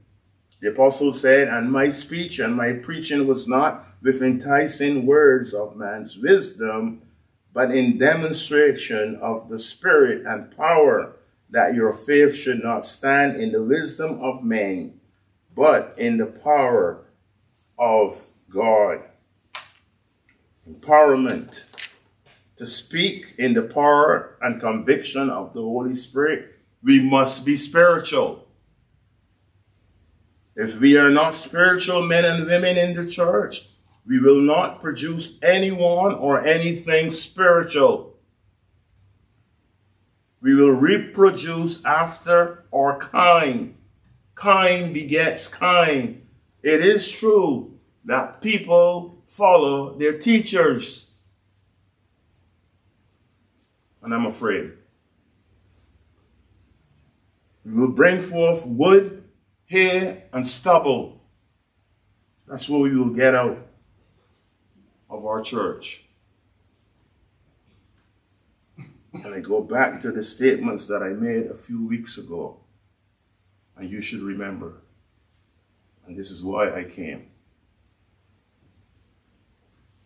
The 0.60 0.70
apostle 0.70 1.12
said, 1.12 1.48
And 1.48 1.70
my 1.70 1.90
speech 1.90 2.38
and 2.38 2.56
my 2.56 2.72
preaching 2.72 3.26
was 3.26 3.46
not 3.46 3.84
with 4.00 4.22
enticing 4.22 5.04
words 5.04 5.52
of 5.52 5.76
man's 5.76 6.16
wisdom, 6.16 7.02
but 7.52 7.70
in 7.70 7.98
demonstration 7.98 9.16
of 9.16 9.50
the 9.50 9.58
Spirit 9.58 10.24
and 10.26 10.56
power, 10.56 11.16
that 11.50 11.74
your 11.74 11.92
faith 11.92 12.34
should 12.34 12.62
not 12.62 12.86
stand 12.86 13.36
in 13.36 13.52
the 13.52 13.62
wisdom 13.62 14.22
of 14.22 14.42
men, 14.42 14.98
but 15.54 15.94
in 15.98 16.16
the 16.16 16.26
power 16.26 17.04
of 17.78 18.28
God. 18.48 19.02
Empowerment 20.68 21.64
to 22.56 22.66
speak 22.66 23.34
in 23.38 23.54
the 23.54 23.62
power 23.62 24.36
and 24.42 24.60
conviction 24.60 25.30
of 25.30 25.54
the 25.54 25.62
Holy 25.62 25.92
Spirit, 25.92 26.56
we 26.82 27.00
must 27.00 27.46
be 27.46 27.56
spiritual. 27.56 28.46
If 30.56 30.80
we 30.80 30.96
are 30.98 31.10
not 31.10 31.34
spiritual 31.34 32.02
men 32.02 32.24
and 32.24 32.46
women 32.46 32.76
in 32.76 32.94
the 32.94 33.06
church, 33.06 33.68
we 34.04 34.20
will 34.20 34.40
not 34.40 34.80
produce 34.80 35.38
anyone 35.42 36.14
or 36.14 36.44
anything 36.44 37.10
spiritual. 37.10 38.16
We 40.40 40.54
will 40.54 40.72
reproduce 40.72 41.84
after 41.84 42.64
our 42.74 42.98
kind. 42.98 43.76
Kind 44.34 44.94
begets 44.94 45.46
kind. 45.46 46.26
It 46.62 46.80
is 46.80 47.10
true 47.10 47.78
that 48.04 48.40
people 48.40 49.17
follow 49.28 49.94
their 49.96 50.18
teachers. 50.18 51.12
And 54.02 54.12
I'm 54.14 54.26
afraid. 54.26 54.72
We 57.64 57.72
will 57.72 57.92
bring 57.92 58.22
forth 58.22 58.64
wood, 58.66 59.22
hair, 59.66 60.24
and 60.32 60.46
stubble. 60.46 61.20
That's 62.46 62.68
what 62.68 62.80
we 62.80 62.96
will 62.96 63.10
get 63.10 63.34
out 63.34 63.58
of 65.10 65.26
our 65.26 65.42
church. 65.42 66.06
And 69.12 69.34
I 69.34 69.40
go 69.40 69.62
back 69.62 70.00
to 70.02 70.10
the 70.10 70.22
statements 70.22 70.86
that 70.86 71.02
I 71.02 71.10
made 71.10 71.46
a 71.46 71.54
few 71.54 71.86
weeks 71.86 72.16
ago. 72.16 72.60
And 73.76 73.90
you 73.90 74.00
should 74.00 74.20
remember. 74.20 74.80
And 76.06 76.16
this 76.16 76.30
is 76.30 76.42
why 76.42 76.74
I 76.74 76.84
came. 76.84 77.26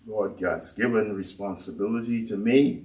Lord 0.07 0.39
God's 0.39 0.73
given 0.73 1.15
responsibility 1.15 2.25
to 2.27 2.37
me, 2.37 2.85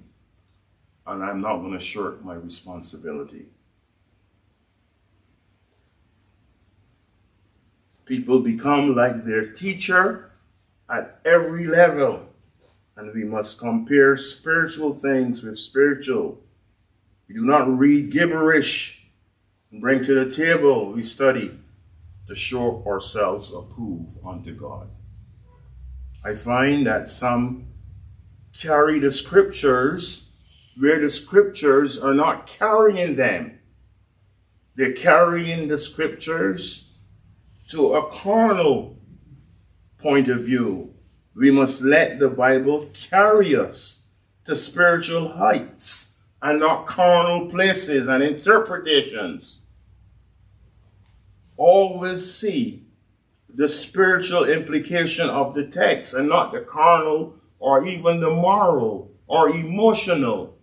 and 1.06 1.24
I'm 1.24 1.42
not 1.42 1.58
going 1.58 1.74
to 1.74 1.80
shirk 1.80 2.24
my 2.24 2.34
responsibility. 2.34 3.48
People 8.06 8.40
become 8.40 8.96
like 8.96 9.26
their 9.26 9.48
teacher 9.48 10.32
at 10.90 11.20
every 11.26 11.68
level. 11.68 12.30
And 12.96 13.14
we 13.14 13.24
must 13.24 13.60
compare 13.60 14.18
spiritual 14.18 14.94
things 14.94 15.44
with 15.44 15.60
spiritual. 15.60 16.40
We 17.28 17.36
do 17.36 17.46
not 17.46 17.68
read 17.68 18.12
gibberish 18.12 19.08
and 19.72 19.82
bring 19.82 20.04
to 20.04 20.24
the 20.24 20.32
table. 20.32 20.94
We 20.94 21.02
study 21.02 21.60
to 22.28 22.34
show 22.34 22.84
ourselves 22.88 23.54
approved 23.54 24.18
unto 24.26 24.54
God. 24.54 24.90
I 26.28 26.36
find 26.36 26.86
that 26.88 27.08
some 27.08 27.68
carry 28.52 29.00
the 29.00 29.12
scriptures 29.12 30.32
where 30.78 31.00
the 31.00 31.08
scriptures 31.08 31.98
are 31.98 32.14
not 32.14 32.48
carrying 32.48 33.16
them. 33.16 33.60
They're 34.76 34.92
carrying 34.92 35.70
the 35.70 35.78
scriptures 35.78 36.92
to 37.70 37.94
a 37.94 38.12
carnal 38.12 39.00
point 40.00 40.28
of 40.28 40.44
view. 40.44 40.94
We 41.34 41.50
must 41.50 41.82
let 41.82 42.20
the 42.20 42.30
Bible 42.30 42.90
carry 42.94 43.56
us 43.56 44.04
to 44.44 44.56
spiritual 44.58 45.30
heights 45.30 46.18
and 46.42 46.60
not 46.60 46.88
carnal 46.88 47.50
places 47.50 48.10
and 48.10 48.22
interpretations. 48.22 49.62
Always 51.56 52.30
see 52.36 52.87
the 53.58 53.68
spiritual 53.68 54.44
implication 54.44 55.28
of 55.28 55.56
the 55.56 55.66
text 55.66 56.14
and 56.14 56.30
not 56.30 56.52
the 56.52 56.62
carnal 56.62 57.36
or 57.58 57.88
even 57.88 58.20
the 58.20 58.30
moral 58.30 59.12
or 59.26 59.50
emotional 59.50 60.56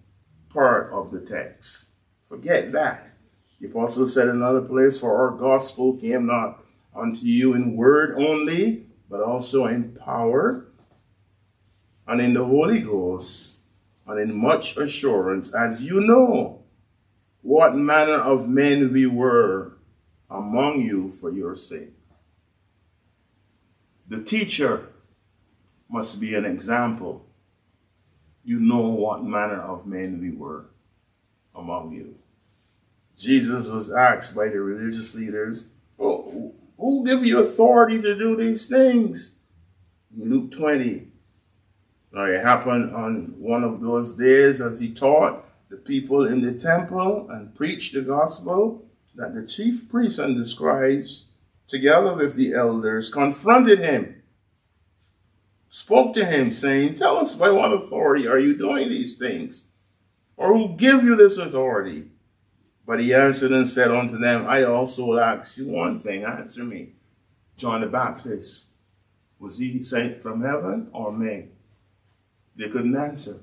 part 0.48 0.92
of 0.92 1.10
the 1.10 1.20
text. 1.20 1.90
Forget 2.22 2.70
that. 2.70 3.10
The 3.60 3.66
apostle 3.66 4.06
said 4.06 4.28
in 4.28 4.36
another 4.36 4.60
place, 4.60 4.96
For 4.96 5.12
our 5.16 5.36
gospel 5.36 5.96
came 5.96 6.26
not 6.26 6.64
unto 6.94 7.26
you 7.26 7.54
in 7.54 7.76
word 7.76 8.14
only, 8.16 8.86
but 9.10 9.20
also 9.20 9.66
in 9.66 9.92
power 9.94 10.68
and 12.06 12.20
in 12.20 12.34
the 12.34 12.44
Holy 12.44 12.80
Ghost 12.80 13.56
and 14.06 14.20
in 14.20 14.40
much 14.40 14.76
assurance, 14.76 15.52
as 15.52 15.82
you 15.82 16.00
know 16.00 16.62
what 17.42 17.74
manner 17.74 18.20
of 18.20 18.48
men 18.48 18.92
we 18.92 19.06
were 19.06 19.78
among 20.30 20.80
you 20.80 21.10
for 21.10 21.32
your 21.32 21.56
sake. 21.56 21.93
The 24.08 24.22
teacher 24.22 24.88
must 25.88 26.20
be 26.20 26.34
an 26.34 26.44
example. 26.44 27.26
You 28.44 28.60
know 28.60 28.88
what 28.88 29.24
manner 29.24 29.60
of 29.60 29.86
men 29.86 30.20
we 30.20 30.30
were 30.30 30.66
among 31.54 31.92
you. 31.92 32.16
Jesus 33.16 33.68
was 33.68 33.92
asked 33.92 34.34
by 34.34 34.48
the 34.48 34.60
religious 34.60 35.14
leaders, 35.14 35.68
oh, 35.98 36.52
who 36.76 37.04
give 37.06 37.24
you 37.24 37.38
authority 37.38 38.02
to 38.02 38.14
do 38.14 38.36
these 38.36 38.68
things? 38.68 39.38
Luke 40.16 40.52
20. 40.52 41.08
Now 42.12 42.24
it 42.24 42.42
happened 42.42 42.94
on 42.94 43.34
one 43.38 43.64
of 43.64 43.80
those 43.80 44.14
days 44.14 44.60
as 44.60 44.80
he 44.80 44.92
taught 44.92 45.44
the 45.68 45.76
people 45.76 46.26
in 46.26 46.42
the 46.42 46.52
temple 46.52 47.28
and 47.30 47.54
preached 47.54 47.94
the 47.94 48.02
gospel 48.02 48.84
that 49.14 49.34
the 49.34 49.46
chief 49.46 49.88
priests 49.88 50.18
and 50.18 50.36
the 50.38 50.44
scribes, 50.44 51.26
together 51.68 52.14
with 52.14 52.34
the 52.36 52.54
elders, 52.54 53.12
confronted 53.12 53.78
him, 53.78 54.22
spoke 55.68 56.14
to 56.14 56.24
him, 56.24 56.52
saying, 56.52 56.94
Tell 56.94 57.18
us 57.18 57.34
by 57.34 57.50
what 57.50 57.72
authority 57.72 58.26
are 58.26 58.38
you 58.38 58.56
doing 58.56 58.88
these 58.88 59.16
things? 59.16 59.64
Or 60.36 60.52
who 60.52 60.76
give 60.76 61.04
you 61.04 61.16
this 61.16 61.38
authority? 61.38 62.10
But 62.86 63.00
he 63.00 63.14
answered 63.14 63.52
and 63.52 63.68
said 63.68 63.90
unto 63.90 64.18
them, 64.18 64.46
I 64.46 64.64
also 64.64 65.16
ask 65.18 65.56
you 65.56 65.68
one 65.68 65.98
thing. 65.98 66.24
Answer 66.24 66.64
me. 66.64 66.92
John 67.56 67.80
the 67.80 67.86
Baptist, 67.86 68.72
was 69.38 69.58
he 69.58 69.82
sent 69.82 70.20
from 70.20 70.42
heaven 70.42 70.88
or 70.92 71.12
man? 71.12 71.50
They 72.56 72.68
couldn't 72.68 72.96
answer. 72.96 73.40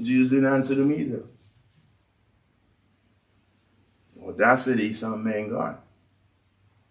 Jesus 0.00 0.30
didn't 0.30 0.52
answer 0.52 0.74
them 0.74 0.92
either. 0.92 1.24
Audacity, 4.22 4.92
some 4.92 5.24
man 5.24 5.50
God. 5.50 5.78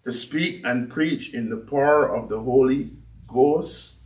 To 0.04 0.12
speak 0.12 0.62
and 0.64 0.90
preach 0.90 1.34
in 1.34 1.50
the 1.50 1.58
power 1.58 2.08
of 2.16 2.30
the 2.30 2.40
Holy 2.40 2.92
Ghost, 3.28 3.98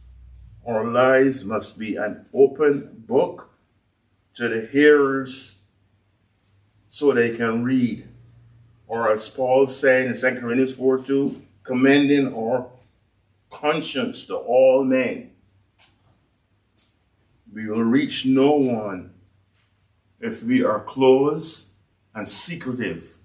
our 0.66 0.86
lives 0.86 1.46
must 1.46 1.78
be 1.78 1.96
an 1.96 2.26
open 2.34 3.04
book 3.08 3.52
to 4.34 4.48
the 4.50 4.66
hearers 4.68 5.60
so 6.88 7.12
they 7.12 7.36
can 7.36 7.64
read. 7.64 8.08
Or 8.88 9.12
as 9.12 9.30
Paul 9.30 9.66
said 9.66 10.08
in 10.08 10.16
2 10.16 10.40
Corinthians 10.40 10.76
4 10.76 11.00
2, 11.00 11.42
commending 11.64 12.34
our 12.36 12.68
conscience 13.50 14.26
to 14.26 14.36
all 14.36 14.84
men. 14.84 15.32
We 17.54 17.68
will 17.70 17.84
reach 17.84 18.26
no 18.26 18.52
one 18.54 19.14
if 20.20 20.44
we 20.44 20.64
are 20.64 20.80
closed 20.80 21.68
and 22.16 22.28
secretive. 22.28 23.16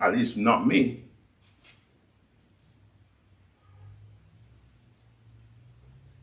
At 0.00 0.12
least 0.12 0.36
not 0.36 0.66
me. 0.66 1.04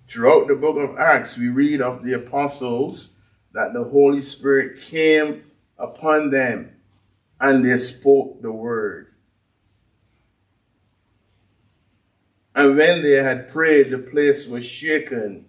Throughout 0.08 0.48
the 0.48 0.56
book 0.56 0.78
of 0.78 0.98
Acts, 0.98 1.38
we 1.38 1.50
read 1.50 1.82
of 1.82 2.04
the 2.04 2.14
apostles 2.14 3.16
that 3.52 3.74
the 3.74 3.84
Holy 3.84 4.22
Spirit 4.22 4.82
came 4.82 5.44
upon 5.78 6.30
them 6.30 6.72
and 7.40 7.66
they 7.66 7.76
spoke 7.78 8.42
the 8.42 8.52
word. 8.52 9.08
And 12.56 12.78
when 12.78 13.04
they 13.04 13.22
had 13.22 13.50
prayed, 13.50 13.90
the 13.90 13.98
place 13.98 14.48
was 14.48 14.66
shaken 14.66 15.46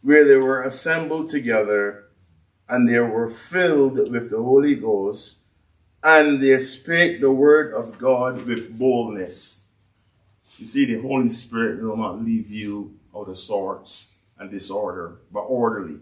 where 0.00 0.24
they 0.24 0.36
were 0.36 0.62
assembled 0.62 1.28
together, 1.28 2.04
and 2.68 2.88
they 2.88 3.00
were 3.00 3.28
filled 3.28 3.96
with 4.10 4.30
the 4.30 4.40
Holy 4.40 4.76
Ghost, 4.76 5.37
and 6.02 6.40
they 6.40 6.56
spake 6.58 7.20
the 7.20 7.30
word 7.30 7.74
of 7.74 7.98
God 7.98 8.46
with 8.46 8.78
boldness. 8.78 9.66
You 10.56 10.66
see, 10.66 10.84
the 10.84 11.00
Holy 11.00 11.28
Spirit 11.28 11.82
will 11.82 11.96
not 11.96 12.22
leave 12.22 12.50
you 12.50 12.98
out 13.14 13.28
of 13.28 13.36
sorts 13.36 14.16
and 14.38 14.50
disorder, 14.50 15.18
but 15.32 15.40
orderly. 15.40 16.00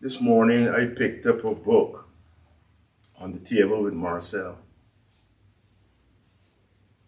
This 0.00 0.20
morning 0.20 0.68
I 0.68 0.86
picked 0.86 1.26
up 1.26 1.44
a 1.44 1.54
book 1.54 2.08
on 3.18 3.32
the 3.32 3.38
table 3.38 3.82
with 3.82 3.92
Marcel 3.92 4.58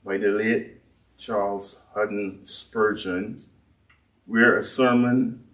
by 0.04 0.18
the 0.18 0.28
late 0.28 0.80
Charles 1.16 1.84
Haddon 1.94 2.44
Spurgeon, 2.44 3.40
where 4.26 4.56
a 4.56 4.62
sermon 4.62 5.44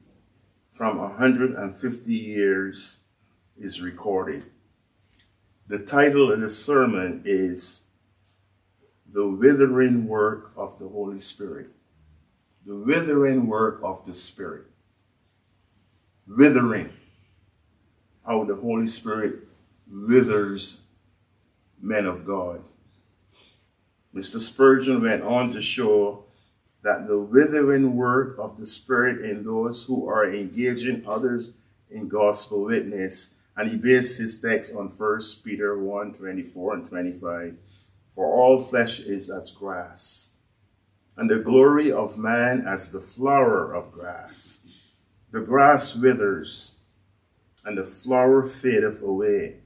from 0.71 0.99
150 0.99 2.13
years 2.13 3.01
is 3.59 3.81
recorded. 3.81 4.45
The 5.67 5.79
title 5.79 6.33
of 6.33 6.41
the 6.41 6.49
sermon 6.49 7.23
is 7.25 7.83
The 9.11 9.29
Withering 9.29 10.07
Work 10.07 10.53
of 10.57 10.79
the 10.79 10.89
Holy 10.89 11.19
Spirit. 11.19 11.69
The 12.65 12.77
withering 12.77 13.47
work 13.47 13.81
of 13.83 14.05
the 14.05 14.15
Spirit. 14.15 14.65
Withering. 16.27 16.91
How 18.27 18.45
the 18.45 18.57
Holy 18.57 18.87
Spirit 18.87 19.41
withers 19.91 20.83
men 21.81 22.07
of 22.07 22.27
God. 22.27 22.63
Mr. 24.15 24.39
Spurgeon 24.39 25.03
went 25.03 25.23
on 25.23 25.51
to 25.51 25.63
show 25.63 26.25
that 26.83 27.07
the 27.07 27.19
withering 27.19 27.97
work 27.97 28.37
of 28.39 28.59
the 28.59 28.67
Spirit 28.67 29.25
in 29.25 29.45
those 29.45 29.85
who 29.85 30.09
are 30.09 30.29
engaging 30.29 31.05
others 31.07 31.53
in 31.91 32.09
gospel 32.09 32.65
witness, 32.65 33.35
and 33.59 33.69
he 33.71 33.77
based 33.77 34.19
his 34.19 34.41
text 34.41 34.75
on 34.75 34.89
1 34.89 35.21
Peter 35.45 35.79
1 35.79 36.15
24 36.15 36.75
and 36.75 36.89
25. 36.89 37.59
For 38.09 38.25
all 38.27 38.59
flesh 38.59 39.01
is 39.01 39.29
as 39.29 39.51
grass, 39.51 40.37
and 41.19 41.29
the 41.29 41.41
glory 41.41 41.93
of 41.93 42.17
man 42.17 42.67
as 42.67 42.91
the 42.91 43.01
flower 43.01 43.75
of 43.75 43.93
grass. 43.93 44.67
The 45.31 45.43
grass 45.43 45.95
withers, 45.95 46.79
and 47.67 47.77
the 47.77 47.85
flower 47.85 48.43
fadeth 48.43 49.03
away, 49.03 49.57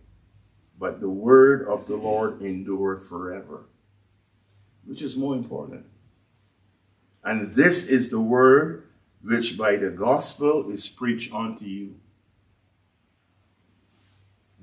but 0.76 1.00
the 1.00 1.08
word 1.08 1.68
of 1.68 1.86
the 1.86 1.96
Lord 1.96 2.42
endureth 2.42 3.06
forever 3.06 3.66
which 4.84 5.02
is 5.02 5.16
more 5.16 5.34
important. 5.34 5.86
And 7.24 7.54
this 7.54 7.88
is 7.88 8.10
the 8.10 8.20
word 8.20 8.84
which 9.22 9.56
by 9.56 9.76
the 9.76 9.90
gospel 9.90 10.70
is 10.70 10.88
preached 10.88 11.32
unto 11.32 11.64
you. 11.64 11.96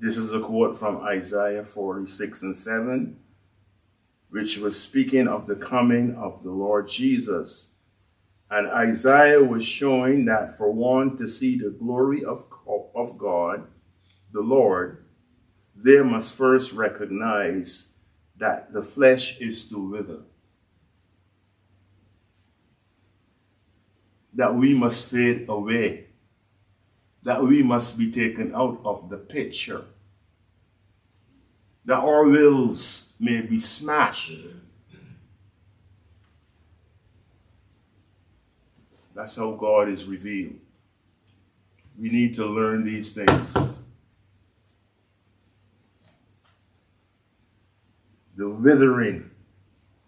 This 0.00 0.16
is 0.16 0.32
a 0.32 0.40
quote 0.40 0.78
from 0.78 1.02
Isaiah 1.02 1.62
46 1.62 2.40
and 2.40 2.56
7, 2.56 3.18
which 4.30 4.56
was 4.56 4.80
speaking 4.80 5.28
of 5.28 5.46
the 5.46 5.56
coming 5.56 6.14
of 6.14 6.42
the 6.42 6.50
Lord 6.50 6.88
Jesus. 6.88 7.74
And 8.50 8.66
Isaiah 8.68 9.44
was 9.44 9.62
showing 9.62 10.24
that 10.24 10.56
for 10.56 10.72
one 10.72 11.18
to 11.18 11.28
see 11.28 11.58
the 11.58 11.68
glory 11.68 12.24
of, 12.24 12.46
of 12.94 13.18
God, 13.18 13.66
the 14.32 14.40
Lord, 14.40 15.04
they 15.76 16.00
must 16.00 16.34
first 16.34 16.72
recognize 16.72 17.90
that 18.38 18.72
the 18.72 18.82
flesh 18.82 19.38
is 19.38 19.68
to 19.68 19.90
wither. 19.90 20.22
That 24.32 24.54
we 24.54 24.72
must 24.72 25.10
fade 25.10 25.44
away. 25.46 26.09
That 27.22 27.42
we 27.42 27.62
must 27.62 27.98
be 27.98 28.10
taken 28.10 28.54
out 28.54 28.80
of 28.84 29.08
the 29.10 29.18
picture. 29.18 29.84
That 31.84 31.98
our 31.98 32.28
wills 32.28 33.12
may 33.20 33.42
be 33.42 33.58
smashed. 33.58 34.32
That's 39.14 39.36
how 39.36 39.52
God 39.52 39.88
is 39.88 40.04
revealed. 40.04 40.58
We 41.98 42.10
need 42.10 42.34
to 42.34 42.46
learn 42.46 42.84
these 42.84 43.12
things. 43.12 43.82
the 48.40 48.48
withering 48.48 49.30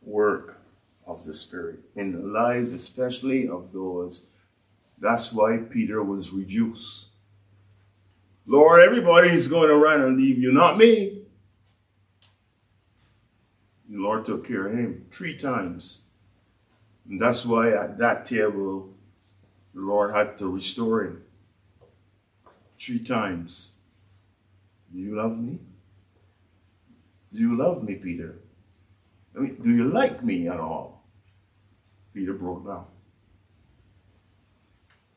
work 0.01 0.59
of 1.07 1.27
the 1.27 1.35
Spirit 1.35 1.81
in 1.94 2.12
the 2.12 2.27
lives, 2.27 2.72
especially 2.72 3.46
of 3.46 3.72
those. 3.75 4.29
That's 5.02 5.32
why 5.32 5.58
Peter 5.58 6.00
was 6.00 6.32
reduced. 6.32 7.10
Lord, 8.46 8.80
everybody's 8.80 9.48
going 9.48 9.68
to 9.68 9.74
run 9.74 10.00
and 10.00 10.16
leave 10.16 10.38
you, 10.38 10.52
not 10.52 10.78
me. 10.78 11.22
The 13.88 13.98
Lord 13.98 14.24
took 14.24 14.46
care 14.46 14.68
of 14.68 14.78
him 14.78 15.06
three 15.10 15.36
times. 15.36 16.04
And 17.10 17.20
that's 17.20 17.44
why 17.44 17.72
at 17.72 17.98
that 17.98 18.26
table, 18.26 18.94
the 19.74 19.80
Lord 19.80 20.14
had 20.14 20.38
to 20.38 20.48
restore 20.48 21.02
him 21.02 21.24
three 22.78 23.00
times. 23.00 23.72
Do 24.92 25.00
you 25.00 25.16
love 25.16 25.36
me? 25.36 25.58
Do 27.32 27.40
you 27.40 27.56
love 27.56 27.82
me, 27.82 27.96
Peter? 27.96 28.36
I 29.36 29.40
mean, 29.40 29.56
do 29.60 29.70
you 29.70 29.90
like 29.90 30.22
me 30.22 30.46
at 30.46 30.60
all? 30.60 31.02
Peter 32.14 32.34
broke 32.34 32.64
down. 32.64 32.86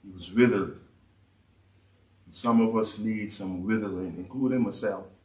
He 0.05 0.13
was 0.13 0.31
withered. 0.31 0.77
Some 2.29 2.61
of 2.61 2.75
us 2.75 2.99
need 2.99 3.31
some 3.31 3.65
withering, 3.65 4.15
including 4.17 4.63
myself. 4.63 5.23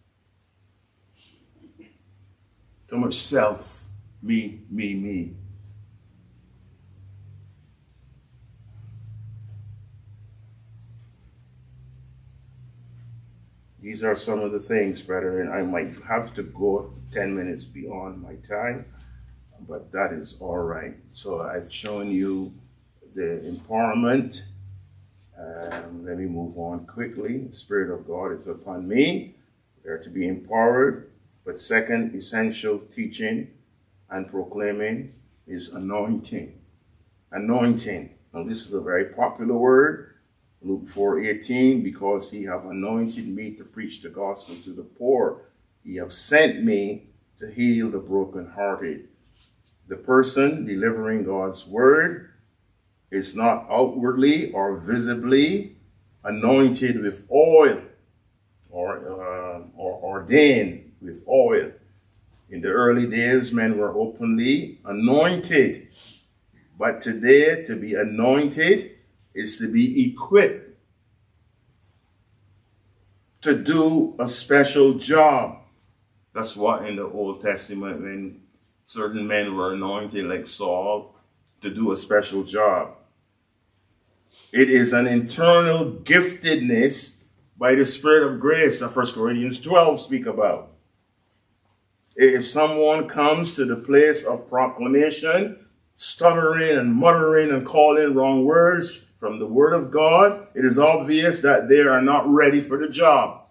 Too 2.88 2.98
much 2.98 3.14
self, 3.14 3.84
me, 4.22 4.60
me, 4.70 4.94
me. 4.94 5.34
These 13.80 14.04
are 14.04 14.14
some 14.14 14.40
of 14.40 14.52
the 14.52 14.60
things, 14.60 15.00
brethren. 15.00 15.50
I 15.50 15.62
might 15.62 15.90
have 16.06 16.34
to 16.34 16.42
go 16.42 16.92
10 17.12 17.34
minutes 17.34 17.64
beyond 17.64 18.22
my 18.22 18.34
time, 18.36 18.84
but 19.66 19.90
that 19.92 20.12
is 20.12 20.36
all 20.38 20.58
right. 20.58 20.96
So 21.08 21.40
I've 21.40 21.72
shown 21.72 22.10
you 22.10 22.52
the 23.14 23.40
empowerment. 23.44 24.42
Um, 25.40 26.04
let 26.04 26.18
me 26.18 26.26
move 26.26 26.58
on 26.58 26.86
quickly. 26.86 27.38
The 27.38 27.54
Spirit 27.54 27.90
of 27.90 28.06
God 28.06 28.32
is 28.32 28.46
upon 28.46 28.86
me. 28.86 29.36
We 29.82 29.90
are 29.90 29.98
to 29.98 30.10
be 30.10 30.28
empowered. 30.28 31.10
But 31.46 31.58
second 31.58 32.14
essential 32.14 32.78
teaching 32.78 33.52
and 34.10 34.30
proclaiming 34.30 35.14
is 35.46 35.70
anointing. 35.70 36.60
Anointing. 37.32 38.10
Now 38.34 38.44
this 38.44 38.66
is 38.66 38.74
a 38.74 38.82
very 38.82 39.06
popular 39.06 39.56
word 39.56 40.10
Luke 40.62 40.86
4:18, 40.86 41.82
because 41.82 42.30
he 42.30 42.44
have 42.44 42.66
anointed 42.66 43.26
me 43.26 43.52
to 43.52 43.64
preach 43.64 44.02
the 44.02 44.10
gospel 44.10 44.56
to 44.56 44.72
the 44.72 44.82
poor. 44.82 45.42
He 45.82 45.96
have 45.96 46.12
sent 46.12 46.62
me 46.62 47.08
to 47.38 47.50
heal 47.50 47.90
the 47.90 47.98
brokenhearted. 47.98 49.08
The 49.88 49.96
person 49.96 50.66
delivering 50.66 51.24
God's 51.24 51.66
word 51.66 52.29
is 53.10 53.34
not 53.36 53.66
outwardly 53.70 54.50
or 54.52 54.76
visibly 54.76 55.76
anointed 56.24 57.00
with 57.00 57.26
oil 57.30 57.82
or, 58.70 58.98
uh, 58.98 59.62
or 59.76 60.00
ordained 60.02 60.92
with 61.00 61.24
oil. 61.28 61.72
In 62.48 62.60
the 62.60 62.68
early 62.68 63.06
days, 63.06 63.52
men 63.52 63.78
were 63.78 63.96
openly 63.96 64.78
anointed. 64.84 65.88
But 66.78 67.00
today, 67.00 67.62
to 67.64 67.76
be 67.76 67.94
anointed 67.94 68.96
is 69.34 69.58
to 69.58 69.70
be 69.70 70.10
equipped 70.10 70.70
to 73.42 73.54
do 73.56 74.14
a 74.18 74.26
special 74.26 74.94
job. 74.94 75.58
That's 76.34 76.56
what 76.56 76.86
in 76.86 76.96
the 76.96 77.06
Old 77.06 77.40
Testament, 77.40 78.02
when 78.02 78.42
certain 78.84 79.26
men 79.26 79.56
were 79.56 79.72
anointed, 79.72 80.26
like 80.26 80.46
Saul, 80.46 81.14
to 81.60 81.70
do 81.70 81.92
a 81.92 81.96
special 81.96 82.42
job. 82.42 82.96
It 84.52 84.68
is 84.68 84.92
an 84.92 85.06
internal 85.06 85.92
giftedness 85.92 87.22
by 87.56 87.74
the 87.74 87.84
Spirit 87.84 88.30
of 88.30 88.40
grace 88.40 88.80
that 88.80 88.94
1 88.94 89.12
Corinthians 89.12 89.60
12 89.60 90.00
speak 90.00 90.26
about. 90.26 90.72
If 92.16 92.44
someone 92.44 93.08
comes 93.08 93.54
to 93.56 93.64
the 93.64 93.76
place 93.76 94.24
of 94.24 94.48
proclamation, 94.48 95.66
stuttering 95.94 96.76
and 96.76 96.94
muttering 96.94 97.50
and 97.50 97.64
calling 97.64 98.14
wrong 98.14 98.44
words 98.44 98.96
from 99.16 99.38
the 99.38 99.46
Word 99.46 99.72
of 99.72 99.90
God, 99.90 100.46
it 100.54 100.64
is 100.64 100.78
obvious 100.78 101.42
that 101.42 101.68
they 101.68 101.80
are 101.80 102.02
not 102.02 102.28
ready 102.28 102.60
for 102.60 102.78
the 102.78 102.88
job. 102.88 103.42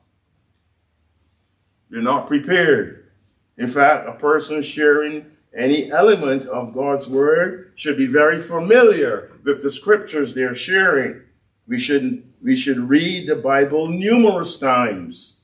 They're 1.89 2.01
not 2.01 2.27
prepared. 2.27 3.11
In 3.57 3.67
fact, 3.67 4.07
a 4.07 4.13
person 4.13 4.61
sharing 4.61 5.25
any 5.55 5.91
element 5.91 6.45
of 6.45 6.73
God's 6.73 7.09
Word 7.09 7.71
should 7.75 7.97
be 7.97 8.05
very 8.05 8.39
familiar 8.39 9.31
with 9.43 9.61
the 9.61 9.71
scriptures 9.71 10.33
they're 10.33 10.55
sharing. 10.55 11.21
We 11.67 11.79
should, 11.79 12.23
we 12.41 12.55
should 12.55 12.77
read 12.77 13.27
the 13.27 13.35
Bible 13.35 13.87
numerous 13.87 14.59
times 14.59 15.37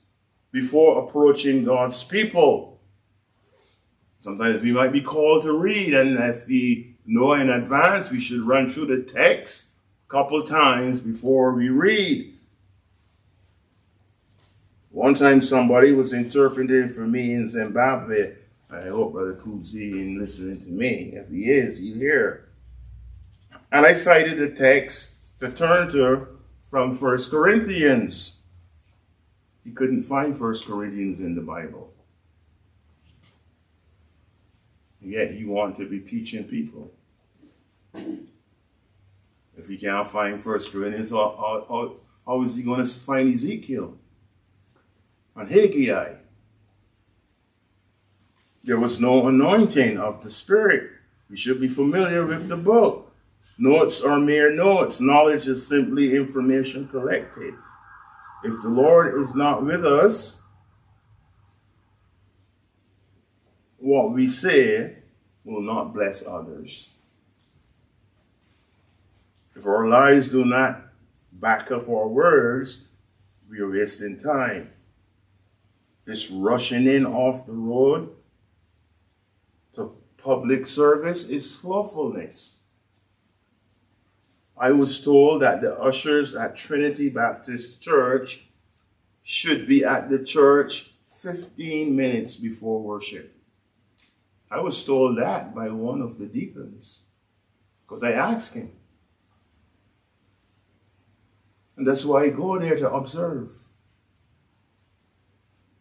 before 0.52 1.04
approaching 1.04 1.64
God's 1.64 2.02
people. 2.04 2.80
Sometimes 4.20 4.62
we 4.62 4.72
might 4.72 4.92
be 4.92 5.02
called 5.02 5.42
to 5.42 5.52
read, 5.52 5.94
and 5.94 6.18
if 6.18 6.46
we 6.46 6.96
know 7.04 7.34
in 7.34 7.50
advance, 7.50 8.10
we 8.10 8.18
should 8.18 8.40
run 8.40 8.68
through 8.68 8.86
the 8.86 9.02
text 9.02 9.70
a 10.08 10.10
couple 10.10 10.42
times 10.42 11.00
before 11.00 11.52
we 11.52 11.68
read. 11.68 12.32
One 14.90 15.14
time 15.14 15.42
somebody 15.42 15.92
was 15.92 16.12
interpreting 16.12 16.88
for 16.88 17.06
me 17.06 17.34
in 17.34 17.48
Zimbabwe. 17.48 18.32
I 18.70 18.88
hope 18.88 19.12
Brother 19.12 19.34
Kuzi 19.34 19.92
is 19.92 20.18
listening 20.18 20.58
to 20.60 20.70
me. 20.70 21.12
If 21.14 21.30
he 21.30 21.50
is, 21.50 21.80
you 21.80 21.94
hear. 21.94 22.48
And 23.70 23.86
I 23.86 23.92
cited 23.92 24.38
the 24.38 24.50
text 24.50 25.38
to 25.38 25.50
turn 25.50 25.88
to 25.90 26.28
from 26.68 26.96
First 26.96 27.30
Corinthians. 27.30 28.40
He 29.64 29.70
couldn't 29.70 30.02
find 30.02 30.36
First 30.36 30.66
Corinthians 30.66 31.20
in 31.20 31.34
the 31.34 31.42
Bible. 31.42 31.92
Yet 35.00 35.34
you 35.34 35.50
want 35.50 35.76
to 35.76 35.88
be 35.88 36.00
teaching 36.00 36.44
people. 36.44 36.92
If 37.94 39.68
he 39.68 39.76
can't 39.76 40.06
find 40.08 40.42
First 40.42 40.72
Corinthians, 40.72 41.10
how, 41.10 41.64
how, 41.68 41.96
how 42.26 42.42
is 42.42 42.56
he 42.56 42.64
going 42.64 42.84
to 42.84 42.90
find 42.90 43.32
Ezekiel 43.32 43.96
and 45.36 45.48
Haggai? 45.48 46.14
There 48.66 48.80
was 48.80 49.00
no 49.00 49.28
anointing 49.28 49.96
of 49.96 50.24
the 50.24 50.28
Spirit. 50.28 50.90
We 51.30 51.36
should 51.36 51.60
be 51.60 51.68
familiar 51.68 52.26
with 52.26 52.48
the 52.48 52.56
book. 52.56 53.14
Notes 53.56 54.02
are 54.02 54.18
mere 54.18 54.52
notes. 54.52 55.00
Knowledge 55.00 55.46
is 55.46 55.66
simply 55.66 56.16
information 56.16 56.88
collected. 56.88 57.54
If 58.42 58.60
the 58.62 58.68
Lord 58.68 59.14
is 59.20 59.36
not 59.36 59.64
with 59.64 59.84
us, 59.84 60.42
what 63.78 64.12
we 64.12 64.26
say 64.26 64.96
will 65.44 65.62
not 65.62 65.94
bless 65.94 66.26
others. 66.26 66.90
If 69.54 69.64
our 69.64 69.86
lives 69.86 70.28
do 70.30 70.44
not 70.44 70.88
back 71.30 71.70
up 71.70 71.88
our 71.88 72.08
words, 72.08 72.88
we 73.48 73.60
are 73.60 73.70
wasting 73.70 74.18
time. 74.18 74.72
This 76.04 76.32
rushing 76.32 76.88
in 76.88 77.06
off 77.06 77.46
the 77.46 77.52
road 77.52 78.15
public 80.26 80.66
service 80.66 81.28
is 81.28 81.48
slothfulness. 81.48 82.56
I 84.58 84.72
was 84.72 85.04
told 85.04 85.42
that 85.42 85.60
the 85.60 85.78
ushers 85.78 86.34
at 86.34 86.56
Trinity 86.56 87.08
Baptist 87.08 87.80
Church 87.80 88.48
should 89.22 89.68
be 89.68 89.84
at 89.84 90.08
the 90.08 90.24
church 90.24 90.94
15 91.12 91.94
minutes 91.94 92.34
before 92.34 92.82
worship. 92.82 93.36
I 94.50 94.58
was 94.58 94.84
told 94.84 95.16
that 95.18 95.54
by 95.54 95.68
one 95.68 96.02
of 96.02 96.18
the 96.18 96.26
deacons 96.26 97.02
because 97.82 98.02
I 98.02 98.10
asked 98.10 98.54
him. 98.54 98.72
And 101.76 101.86
that's 101.86 102.04
why 102.04 102.24
I 102.24 102.30
go 102.30 102.58
there 102.58 102.76
to 102.76 102.92
observe 102.92 103.52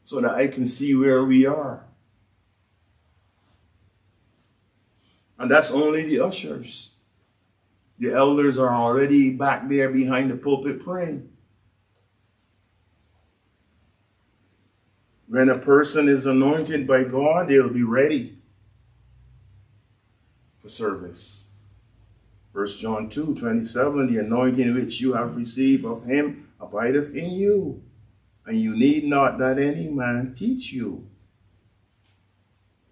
so 0.03 0.21
that 0.21 0.35
I 0.35 0.47
can 0.49 0.67
see 0.67 0.93
where 0.93 1.25
we 1.25 1.47
are. 1.47 1.84
And 5.45 5.51
that's 5.51 5.69
only 5.69 6.01
the 6.01 6.21
ushers. 6.21 6.93
The 7.99 8.11
elders 8.11 8.57
are 8.57 8.73
already 8.73 9.29
back 9.29 9.69
there 9.69 9.91
behind 9.91 10.31
the 10.31 10.35
pulpit 10.35 10.83
praying. 10.83 11.29
When 15.27 15.49
a 15.49 15.59
person 15.59 16.09
is 16.09 16.25
anointed 16.25 16.87
by 16.87 17.03
God, 17.03 17.47
they'll 17.47 17.69
be 17.69 17.83
ready 17.83 18.39
for 20.63 20.67
service. 20.67 21.49
First 22.51 22.79
John 22.79 23.07
2 23.07 23.35
27, 23.35 24.11
the 24.11 24.21
anointing 24.21 24.73
which 24.73 24.99
you 24.99 25.13
have 25.13 25.37
received 25.37 25.85
of 25.85 26.05
him 26.05 26.49
abideth 26.59 27.13
in 27.13 27.33
you, 27.33 27.83
and 28.47 28.59
you 28.59 28.75
need 28.75 29.03
not 29.03 29.37
that 29.37 29.59
any 29.59 29.89
man 29.89 30.33
teach 30.33 30.73
you. 30.73 31.07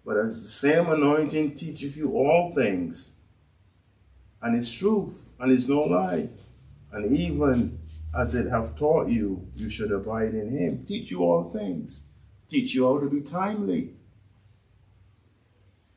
But 0.04 0.16
as 0.16 0.42
the 0.42 0.48
same 0.48 0.88
anointing 0.88 1.54
teacheth 1.54 1.96
you 1.96 2.12
all 2.12 2.52
things, 2.52 3.14
and 4.42 4.54
is 4.56 4.70
truth, 4.70 5.30
and 5.40 5.50
is 5.50 5.68
no 5.68 5.80
lie, 5.80 6.28
and 6.92 7.16
even 7.16 7.78
as 8.16 8.34
it 8.34 8.50
have 8.50 8.76
taught 8.76 9.08
you, 9.08 9.48
you 9.56 9.68
should 9.68 9.90
abide 9.90 10.34
in 10.34 10.50
him. 10.50 10.84
Teach 10.86 11.10
you 11.10 11.20
all 11.20 11.50
things. 11.50 12.08
Teach 12.48 12.74
you 12.74 12.86
how 12.86 13.00
to 13.00 13.08
be 13.08 13.22
timely 13.22 13.94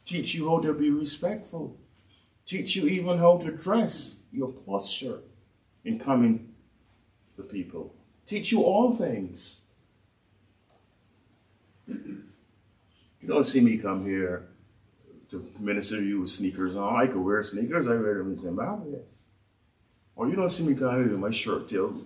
teach 0.08 0.34
you 0.34 0.50
how 0.50 0.60
to 0.60 0.74
be 0.74 0.90
respectful, 0.90 1.78
teach 2.46 2.76
you 2.78 2.88
even 2.88 3.18
how 3.18 3.38
to 3.38 3.52
dress, 3.52 4.24
your 4.32 4.48
posture 4.48 5.20
in 5.84 6.00
coming 6.00 6.54
to 7.36 7.44
people, 7.44 7.94
teach 8.26 8.52
you 8.52 8.64
all 8.64 8.96
things. 8.96 9.66
You 13.28 13.34
don't 13.34 13.44
see 13.44 13.60
me 13.60 13.78
come 13.78 14.06
here 14.06 14.48
to 15.32 15.52
minister 15.60 15.98
to 15.98 16.06
you 16.06 16.22
with 16.22 16.30
sneakers 16.30 16.78
on. 16.78 16.96
I 16.96 17.08
could 17.08 17.20
wear 17.20 17.44
sneakers, 17.44 17.86
I 17.86 17.98
wear 17.98 18.20
them 18.20 18.32
in 18.32 18.38
Zimbabwe. 18.38 19.00
Or 20.16 20.30
you 20.30 20.38
don't 20.38 20.48
see 20.48 20.66
me 20.66 20.74
come 20.76 20.96
here 20.96 21.10
with 21.10 21.20
my 21.20 21.30
shirt 21.30 21.68
tail 21.68 21.88
out, 21.88 22.06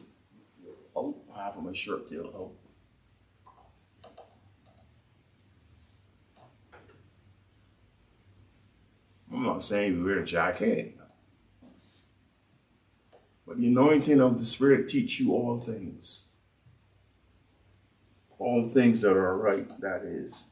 oh, 0.95 1.15
half 1.35 1.57
of 1.57 1.63
my 1.63 1.73
shirt 1.73 2.09
tail 2.09 2.25
out. 2.25 2.33
Oh. 2.35 2.51
I'm 9.31 9.43
not 9.43 9.61
saying 9.61 9.99
we 9.99 10.03
wear 10.03 10.19
a 10.21 10.25
jacket. 10.25 10.97
But 13.45 13.59
the 13.59 13.67
anointing 13.67 14.19
of 14.19 14.39
the 14.39 14.45
Spirit 14.45 14.87
teach 14.87 15.19
you 15.19 15.33
all 15.33 15.59
things. 15.59 16.29
All 18.39 18.67
things 18.67 19.01
that 19.01 19.15
are 19.15 19.37
right, 19.37 19.79
that 19.81 20.01
is. 20.01 20.47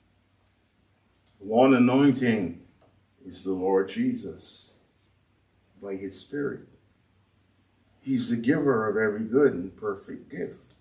One 1.39 1.73
anointing 1.73 2.61
is 3.25 3.45
the 3.45 3.53
Lord 3.53 3.87
Jesus 3.89 4.73
by 5.81 5.95
his 5.95 6.19
Spirit. 6.19 6.67
He's 8.01 8.29
the 8.29 8.35
giver 8.35 8.89
of 8.89 8.97
every 8.97 9.25
good 9.25 9.53
and 9.53 9.75
perfect 9.75 10.29
gift. 10.29 10.73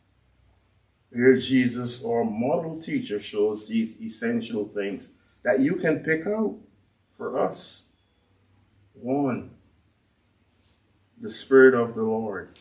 Here, 1.14 1.36
Jesus, 1.36 2.04
our 2.04 2.24
model 2.24 2.80
teacher, 2.80 3.20
shows 3.20 3.66
these 3.66 4.00
essential 4.00 4.66
things 4.66 5.12
that 5.42 5.60
you 5.60 5.76
can 5.76 6.00
pick 6.00 6.26
out 6.26 6.56
for 7.12 7.38
us. 7.38 7.90
One, 8.94 9.50
the 11.20 11.30
Spirit 11.30 11.74
of 11.74 11.94
the 11.94 12.02
Lord. 12.02 12.58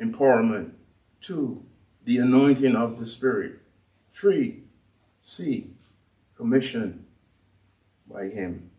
Empowerment. 0.00 0.72
Two, 1.20 1.64
the 2.04 2.18
anointing 2.18 2.74
of 2.74 2.98
the 2.98 3.06
Spirit. 3.06 3.60
Three, 4.14 4.64
See, 5.22 5.70
commissioned 6.36 7.04
by 8.10 8.28
him. 8.28 8.70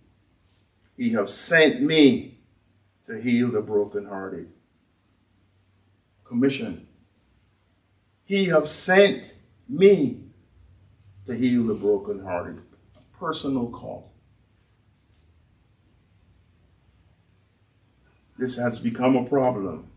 He 0.97 1.11
have 1.11 1.29
sent 1.29 1.81
me 1.81 2.37
to 3.07 3.19
heal 3.19 3.51
the 3.51 3.61
brokenhearted. 3.61 4.51
Commission. 6.23 6.87
He 8.23 8.45
have 8.45 8.67
sent 8.67 9.35
me 9.67 10.23
to 11.25 11.35
heal 11.35 11.63
the 11.63 11.73
brokenhearted. 11.73 12.61
A 12.95 13.17
personal 13.17 13.69
call. 13.69 14.11
This 18.37 18.57
has 18.57 18.79
become 18.79 19.15
a 19.15 19.23
problem. 19.23 19.87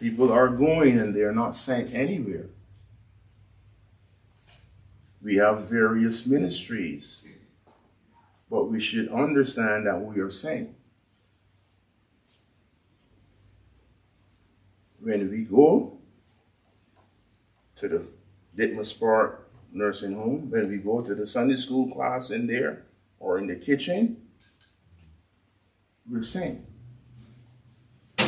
People 0.00 0.32
are 0.32 0.48
going 0.48 0.98
and 0.98 1.14
they 1.14 1.22
are 1.22 1.32
not 1.32 1.54
sent 1.54 1.94
anywhere. 1.94 2.48
We 5.26 5.34
have 5.38 5.68
various 5.68 6.24
ministries, 6.24 7.28
but 8.48 8.70
we 8.70 8.78
should 8.78 9.08
understand 9.08 9.84
that 9.88 10.00
we 10.00 10.20
are 10.20 10.30
sent. 10.30 10.70
When 15.00 15.28
we 15.28 15.42
go 15.42 15.98
to 17.74 17.88
the 17.88 18.08
Ditmas 18.56 18.96
Park 19.00 19.50
nursing 19.72 20.14
home, 20.14 20.48
when 20.48 20.68
we 20.68 20.76
go 20.76 21.00
to 21.00 21.12
the 21.12 21.26
Sunday 21.26 21.56
school 21.56 21.92
class 21.92 22.30
in 22.30 22.46
there 22.46 22.84
or 23.18 23.38
in 23.38 23.48
the 23.48 23.56
kitchen, 23.56 24.18
we're 26.08 26.22
sent. 26.22 26.64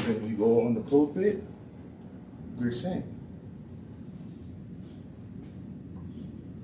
When 0.05 0.29
we 0.29 0.31
go 0.31 0.67
on 0.67 0.75
the 0.75 0.81
pulpit, 0.81 1.45
we're 2.57 2.73
sent. 2.73 3.18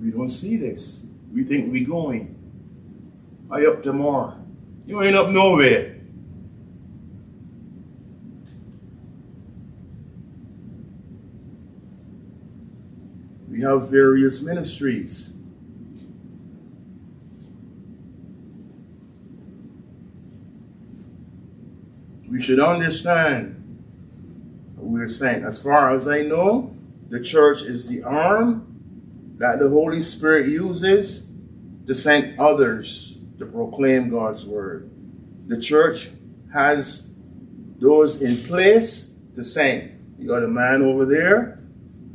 We 0.05 0.11
don't 0.11 0.29
see 0.29 0.55
this. 0.55 1.03
We 1.33 1.43
think 1.43 1.71
we're 1.71 1.87
going. 1.87 2.37
I 3.49 3.65
up 3.65 3.81
tomorrow. 3.81 4.39
You 4.85 5.01
ain't 5.01 5.15
up 5.15 5.29
nowhere. 5.29 5.95
We 13.49 13.61
have 13.61 13.89
various 13.89 14.43
ministries. 14.43 15.33
We 22.29 22.39
should 22.39 22.59
understand 22.59 23.55
we're 24.77 25.07
saying. 25.07 25.43
As 25.43 25.59
far 25.59 25.95
as 25.95 26.07
I 26.07 26.21
know, 26.21 26.75
the 27.09 27.19
church 27.19 27.63
is 27.63 27.87
the 27.87 28.03
arm 28.03 28.74
that 29.37 29.59
the 29.59 29.69
Holy 29.69 30.01
Spirit 30.01 30.47
uses 30.49 31.29
to 31.87 31.93
send 31.93 32.39
others 32.39 33.19
to 33.37 33.45
proclaim 33.45 34.09
God's 34.09 34.45
word. 34.45 34.89
The 35.47 35.59
church 35.59 36.09
has 36.53 37.13
those 37.79 38.21
in 38.21 38.43
place 38.43 39.17
to 39.35 39.43
send. 39.43 40.15
You 40.17 40.29
got 40.29 40.43
a 40.43 40.47
man 40.47 40.81
over 40.81 41.05
there 41.05 41.59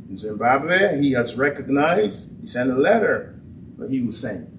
in 0.09 0.17
Zimbabwe, 0.17 0.99
he 0.99 1.13
has 1.13 1.37
recognized, 1.37 2.41
he 2.41 2.45
sent 2.45 2.69
a 2.69 2.75
letter, 2.75 3.39
but 3.77 3.89
he 3.89 4.03
was 4.03 4.19
sent. 4.19 4.49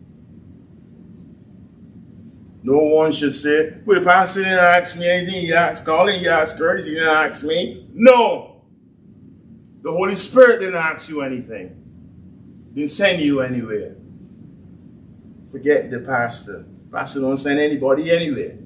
No 2.62 2.78
one 2.78 3.12
should 3.12 3.34
say, 3.34 3.74
well, 3.84 3.98
the 3.98 4.06
pastor 4.06 4.44
didn't 4.44 4.58
ask 4.60 4.98
me 4.98 5.08
anything. 5.08 5.34
He 5.34 5.52
asked 5.52 5.84
Colin, 5.84 6.20
he 6.20 6.28
asked 6.28 6.58
Curtis, 6.58 6.86
he 6.86 6.94
didn't 6.94 7.08
ask 7.08 7.44
me. 7.44 7.86
No. 7.92 8.62
The 9.82 9.90
Holy 9.90 10.14
Spirit 10.14 10.60
didn't 10.60 10.76
ask 10.76 11.10
you 11.10 11.22
anything. 11.22 11.81
Didn't 12.74 12.90
send 12.90 13.22
you 13.22 13.40
anywhere. 13.40 13.96
Forget 15.50 15.90
the 15.90 16.00
pastor. 16.00 16.64
Pastor 16.90 17.20
don't 17.20 17.36
send 17.36 17.60
anybody 17.60 18.10
anywhere. 18.10 18.56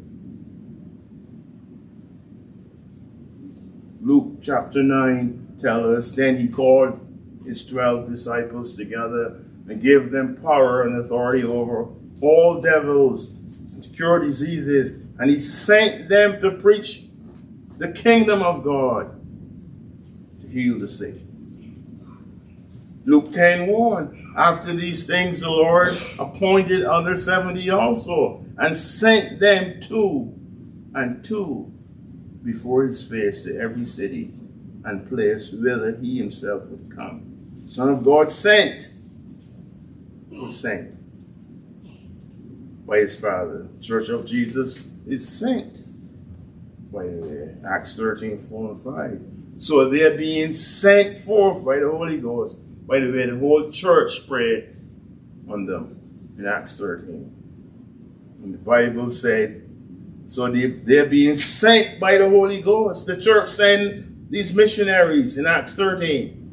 Luke 4.01 4.39
chapter 4.41 4.85
9 4.85 5.57
tell 5.59 5.97
us, 5.97 6.13
then 6.13 6.37
he 6.37 6.47
called 6.47 7.01
his 7.45 7.67
12 7.67 8.09
disciples 8.09 8.77
together 8.77 9.43
and 9.69 9.83
gave 9.83 10.11
them 10.11 10.37
power 10.37 10.83
and 10.83 11.01
authority 11.01 11.43
over 11.43 11.89
all 12.21 12.61
devils 12.61 13.31
and 13.73 13.83
to 13.83 13.91
cure 13.91 14.21
diseases. 14.21 15.03
And 15.19 15.29
he 15.31 15.39
sent 15.39 16.09
them 16.09 16.41
to 16.41 16.53
preach 16.53 17.07
the 17.79 17.91
kingdom 17.91 18.43
of 18.43 18.63
God, 18.63 19.21
to 20.41 20.47
heal 20.47 20.79
the 20.79 20.89
sick. 20.89 21.17
Luke 23.07 23.31
10 23.31 23.69
1. 23.69 24.35
After 24.37 24.73
these 24.73 25.07
things, 25.07 25.41
the 25.41 25.49
Lord 25.49 25.97
appointed 26.19 26.85
other 26.85 27.15
70 27.15 27.71
also 27.71 28.45
and 28.59 28.77
sent 28.77 29.39
them 29.39 29.81
two 29.81 30.35
and 30.93 31.25
two 31.25 31.73
before 32.43 32.85
his 32.85 33.09
face 33.09 33.45
to 33.45 33.59
every 33.59 33.85
city 33.85 34.35
and 34.85 35.09
place 35.09 35.53
whither 35.53 35.97
he 36.01 36.19
himself 36.19 36.69
would 36.69 36.95
come. 36.97 37.65
Son 37.67 37.89
of 37.89 38.05
God 38.05 38.29
sent 38.29 38.91
was 40.31 40.61
sent 40.61 40.93
by 42.87 42.99
his 42.99 43.19
Father. 43.19 43.69
Church 43.81 44.09
of 44.09 44.27
Jesus 44.27 44.91
is 45.07 45.27
sent 45.29 45.85
by 46.93 47.07
uh, 47.07 47.75
Acts 47.75 47.97
13, 47.97 48.39
4 48.39 48.71
and 48.71 48.81
5. 48.81 49.27
So 49.59 49.89
they're 49.89 50.17
being 50.17 50.53
sent 50.53 51.19
forth 51.19 51.65
by 51.65 51.79
the 51.79 51.91
Holy 51.91 52.19
Ghost 52.19 52.61
by 52.87 53.01
the 53.01 53.11
way, 53.11 53.27
the 53.29 53.39
whole 53.39 53.71
church 53.71 54.13
spread 54.13 54.77
on 55.49 55.67
them 55.67 55.99
in 56.39 56.47
Acts 56.47 56.79
13. 56.79 57.33
And 58.43 58.55
the 58.55 58.59
Bible 58.59 59.11
said, 59.11 59.69
so 60.27 60.51
they, 60.51 60.67
they're 60.67 61.07
being 61.07 61.37
sent 61.37 61.99
by 62.01 62.19
the 62.19 62.29
Holy 62.29 62.61
Ghost. 62.61 63.07
The 63.07 63.17
church 63.17 63.49
sent 63.51 64.31
these 64.31 64.55
missionaries 64.55 65.39
in 65.39 65.47
Acts 65.47 65.75
13. 65.75 66.45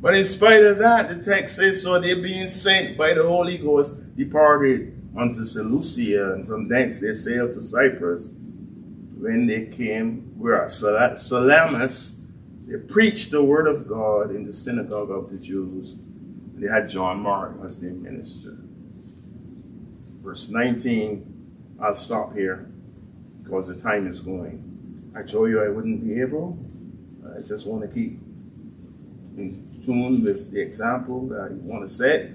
But 0.00 0.14
in 0.14 0.24
spite 0.24 0.64
of 0.64 0.78
that, 0.78 1.08
the 1.08 1.22
text 1.22 1.56
says, 1.56 1.82
so 1.82 1.98
they're 1.98 2.22
being 2.22 2.46
sent 2.46 2.96
by 2.96 3.14
the 3.14 3.22
Holy 3.22 3.58
Ghost, 3.58 4.16
departed 4.16 4.92
unto 5.16 5.44
Seleucia, 5.44 6.32
and 6.34 6.46
from 6.46 6.68
thence 6.68 7.00
they 7.00 7.14
sailed 7.14 7.54
to 7.54 7.62
Cyprus. 7.62 8.30
When 9.18 9.46
they 9.46 9.66
came, 9.66 10.32
we're 10.36 10.62
at 10.62 10.70
Salamis, 10.70 12.25
they 12.66 12.78
preached 12.78 13.30
the 13.30 13.44
word 13.44 13.68
of 13.68 13.86
God 13.86 14.30
in 14.30 14.44
the 14.44 14.52
synagogue 14.52 15.10
of 15.10 15.30
the 15.30 15.38
Jews. 15.38 15.94
They 16.54 16.68
had 16.68 16.88
John 16.88 17.20
Mark 17.20 17.56
as 17.64 17.80
their 17.80 17.92
minister. 17.92 18.56
Verse 20.20 20.48
19, 20.48 21.76
I'll 21.80 21.94
stop 21.94 22.34
here 22.34 22.68
because 23.42 23.68
the 23.68 23.76
time 23.76 24.08
is 24.08 24.20
going. 24.20 25.12
I 25.16 25.22
told 25.22 25.50
you 25.50 25.62
I 25.62 25.68
wouldn't 25.68 26.04
be 26.04 26.20
able. 26.20 26.58
I 27.36 27.42
just 27.42 27.68
want 27.68 27.82
to 27.82 27.88
keep 27.88 28.18
in 29.36 29.82
tune 29.84 30.24
with 30.24 30.50
the 30.50 30.60
example 30.60 31.28
that 31.28 31.40
I 31.40 31.48
want 31.50 31.86
to 31.86 31.88
set, 31.88 32.30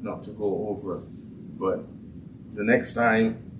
not 0.00 0.22
to 0.24 0.30
go 0.30 0.68
over. 0.68 1.02
But 1.58 1.84
the 2.54 2.62
next 2.62 2.94
time 2.94 3.50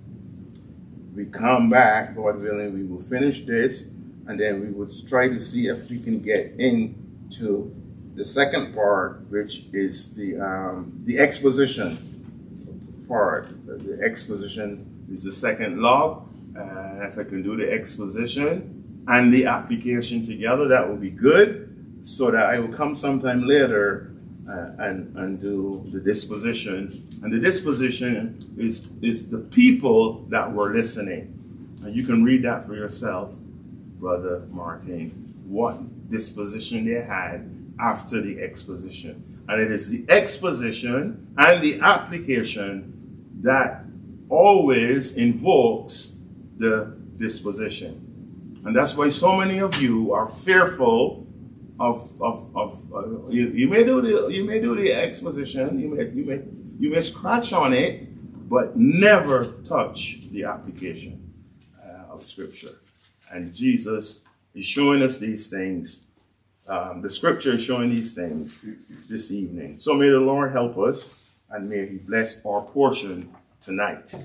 we 1.13 1.25
come 1.25 1.69
back, 1.69 2.15
God 2.15 2.41
willing, 2.41 2.73
we 2.73 2.83
will 2.83 3.01
finish 3.01 3.41
this 3.41 3.89
and 4.27 4.39
then 4.39 4.61
we 4.61 4.67
would 4.67 4.89
try 5.07 5.27
to 5.27 5.39
see 5.39 5.67
if 5.67 5.89
we 5.89 5.99
can 5.99 6.19
get 6.19 6.53
into 6.57 7.73
the 8.15 8.25
second 8.25 8.73
part, 8.73 9.21
which 9.29 9.65
is 9.73 10.13
the 10.15 10.39
um, 10.39 11.01
the 11.05 11.19
exposition 11.19 11.97
part. 13.07 13.47
The 13.67 13.99
exposition 14.01 15.05
is 15.11 15.23
the 15.23 15.31
second 15.31 15.81
log. 15.81 16.27
Uh, 16.57 17.05
if 17.05 17.19
I 17.19 17.23
can 17.23 17.43
do 17.43 17.57
the 17.57 17.69
exposition 17.69 19.03
and 19.07 19.33
the 19.33 19.45
application 19.45 20.25
together, 20.25 20.67
that 20.69 20.89
would 20.89 21.01
be 21.01 21.09
good. 21.09 21.71
So 21.99 22.31
that 22.31 22.49
I 22.49 22.59
will 22.59 22.73
come 22.73 22.95
sometime 22.95 23.45
later 23.47 24.11
uh, 24.49 24.71
and 24.79 25.15
and 25.17 25.41
do 25.41 25.83
the 25.91 25.99
disposition. 25.99 26.89
And 27.21 27.33
the 27.33 27.39
disposition 27.39 28.55
is 28.57 28.89
is 29.01 29.29
the 29.29 29.39
people 29.39 30.25
that 30.29 30.51
were 30.51 30.73
listening. 30.73 31.33
And 31.83 31.95
you 31.95 32.03
can 32.03 32.23
read 32.23 32.43
that 32.43 32.65
for 32.65 32.75
yourself. 32.75 33.35
Brother 33.99 34.47
Martin, 34.51 35.33
what 35.45 36.09
disposition 36.09 36.85
they 36.85 37.01
had 37.01 37.49
after 37.79 38.21
the 38.21 38.41
exposition. 38.41 39.43
And 39.47 39.61
it 39.61 39.71
is 39.71 39.89
the 39.89 40.05
exposition 40.11 41.33
and 41.37 41.63
the 41.63 41.79
application 41.81 42.93
that 43.41 43.85
always 44.29 45.15
invokes 45.17 46.17
the 46.57 46.97
disposition. 47.17 48.61
And 48.65 48.75
that's 48.75 48.97
why 48.97 49.09
so 49.09 49.35
many 49.35 49.59
of 49.59 49.79
you 49.81 50.13
are 50.13 50.27
fearful 50.27 51.27
of, 51.79 52.11
of, 52.21 52.55
of 52.55 52.93
uh, 52.93 53.27
you, 53.29 53.47
you 53.49 53.67
may 53.67 53.83
do 53.83 54.01
the 54.01 54.33
you 54.33 54.45
may 54.45 54.61
do 54.61 54.75
the 54.75 54.93
exposition, 54.93 55.77
you 55.79 55.89
may 55.89 56.09
you 56.09 56.25
may 56.25 56.43
you 56.79 56.89
may 56.89 57.01
scratch 57.01 57.53
on 57.53 57.73
it, 57.73 58.49
but 58.49 58.77
never 58.77 59.45
touch 59.63 60.21
the 60.31 60.45
application 60.45 61.33
uh, 61.83 62.13
of 62.13 62.23
scripture. 62.23 62.75
And 63.31 63.53
Jesus 63.53 64.23
is 64.53 64.65
showing 64.65 65.01
us 65.01 65.17
these 65.17 65.47
things 65.49 66.05
um, 66.67 67.01
the 67.01 67.09
scripture 67.09 67.53
is 67.53 67.63
showing 67.63 67.91
these 67.91 68.15
things 68.15 68.65
this 69.07 69.31
evening. 69.31 69.77
So 69.77 69.93
may 69.93 70.09
the 70.09 70.19
Lord 70.19 70.51
help 70.51 70.77
us 70.77 71.23
and 71.49 71.69
may 71.69 71.85
He 71.85 71.97
bless 71.97 72.43
our 72.45 72.61
portion 72.61 73.29
tonight. 73.61 74.15